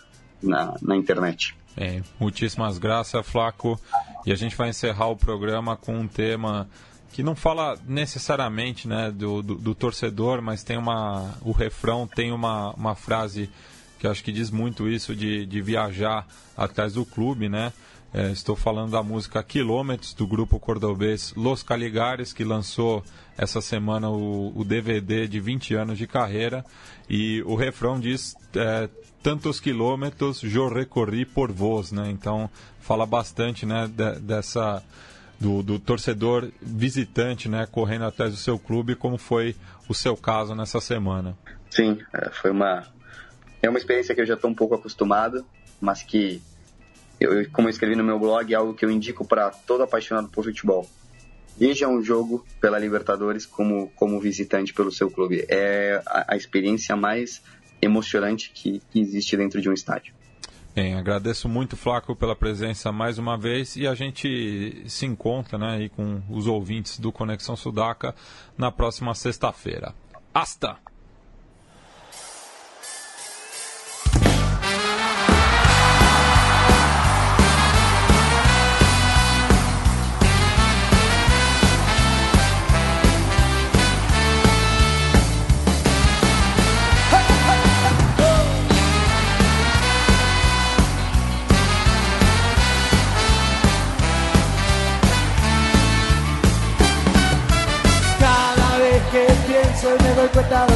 [0.43, 1.57] na, na internet.
[1.75, 3.81] Bem, muitíssimas graças, Flaco.
[4.27, 6.69] E a gente vai encerrar o programa com um tema
[7.13, 11.35] que não fala necessariamente né, do, do, do, torcedor, mas tem uma.
[11.43, 13.51] O refrão tem uma, uma frase
[13.99, 17.73] que acho que diz muito isso de, de viajar atrás do clube, né?
[18.13, 23.05] É, estou falando da música Quilômetros, do grupo cordobês Los Caligares, que lançou
[23.39, 26.65] essa semana o, o DVD de 20 anos de carreira.
[27.09, 28.89] E o refrão diz: é,
[29.23, 32.11] Tantos quilômetros eu recorri por vós, né?
[32.11, 32.49] Então
[32.81, 34.83] fala bastante né, de, dessa
[35.41, 39.57] do, do, torcedor visitante, né, correndo atrás do seu clube, como foi
[39.89, 41.37] o seu caso nessa semana.
[41.71, 42.87] Sim, é, foi uma
[43.63, 45.45] é uma experiência que eu já estou um pouco acostumado,
[45.81, 46.43] mas que
[47.19, 50.29] eu, como eu escrevi no meu blog, é algo que eu indico para todo apaixonado
[50.29, 50.89] por futebol.
[51.57, 55.45] Veja um jogo pela Libertadores como como visitante pelo seu clube.
[55.49, 57.43] É a, a experiência mais
[57.83, 60.15] emocionante que, que existe dentro de um estádio.
[60.73, 65.77] Bem, agradeço muito, Flaco, pela presença mais uma vez e a gente se encontra né,
[65.77, 68.15] aí com os ouvintes do Conexão Sudaca
[68.57, 69.93] na próxima sexta-feira.
[70.33, 70.77] Hasta!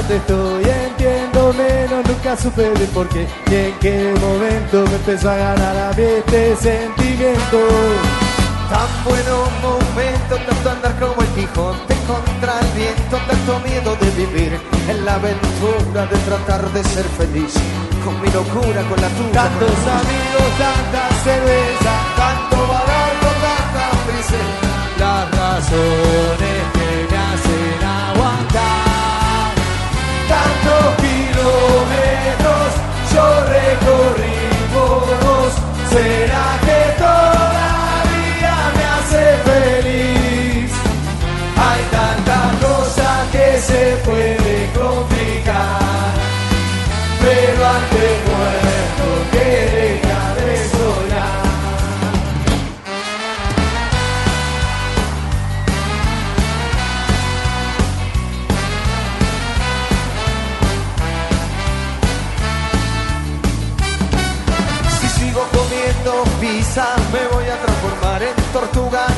[0.05, 5.31] Dónde estoy Entiendo menos, nunca supe de por qué Y en qué momento me empezó
[5.31, 7.59] a ganar a mí este sentimiento
[8.71, 14.59] Tan buenos momentos, tanto andar como el Quijote contra el viento, tanto miedo de vivir
[14.89, 17.55] en la aventura de tratar de ser feliz
[18.03, 19.33] con mi locura, con la tuya.
[19.33, 24.41] Tantos amigos, tanta cerveza, tanto barato, tanta prisa,
[24.99, 26.54] las razones
[33.85, 35.53] tanto rigor
[35.91, 40.71] será que todavía me hace feliz.
[41.57, 46.13] Hay tanta cosa que se puede complicar,
[47.21, 48.64] pero ante muerte.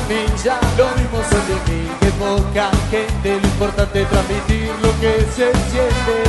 [0.07, 5.51] Lo mismo soy de mí que poca gente, lo importante es transmitir lo que se
[5.67, 6.23] siente.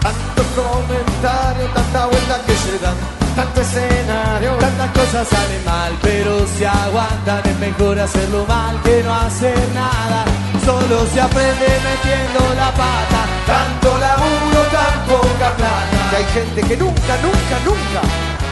[0.00, 2.94] Tantos comentarios, tanta vuelta que se dan,
[3.34, 9.12] tanto escenario, tantas cosas salen mal, pero si aguantan es mejor hacerlo mal que no
[9.12, 10.24] hacer nada.
[10.64, 16.10] Solo se aprende metiendo la pata, tanto laburo, tan poca plata.
[16.10, 18.00] Que hay gente que nunca, nunca, nunca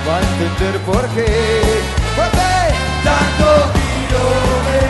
[0.08, 1.80] va a entender por qué.
[2.16, 2.74] Fuerte,
[3.04, 3.85] tantos
[4.18, 4.85] over.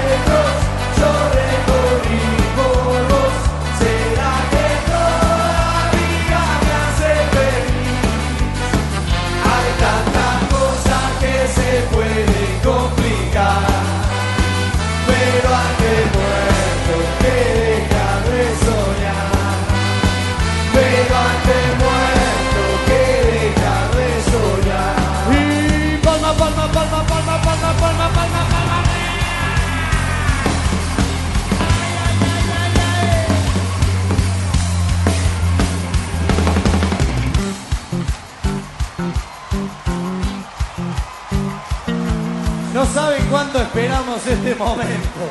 [43.46, 45.30] Cuánto esperamos este momento.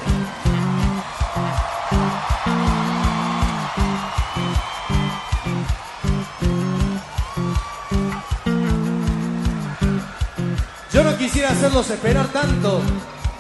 [10.94, 12.82] Yo no quisiera hacerlos esperar tanto,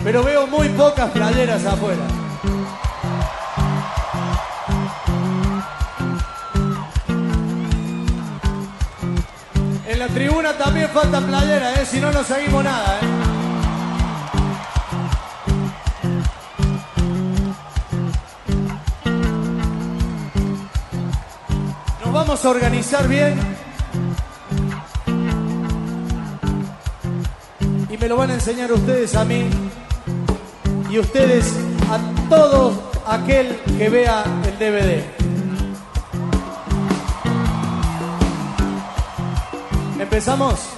[0.03, 2.03] pero veo muy pocas playeras afuera.
[9.87, 11.85] En la tribuna también falta playera, ¿eh?
[11.85, 12.99] si no, no seguimos nada.
[13.01, 13.14] ¿eh?
[22.27, 23.39] Vamos a organizar bien
[27.87, 29.47] y me lo van a enseñar ustedes a mí
[30.89, 31.53] y ustedes
[31.91, 35.03] a todo aquel que vea el DVD.
[39.99, 40.74] ¿Empezamos?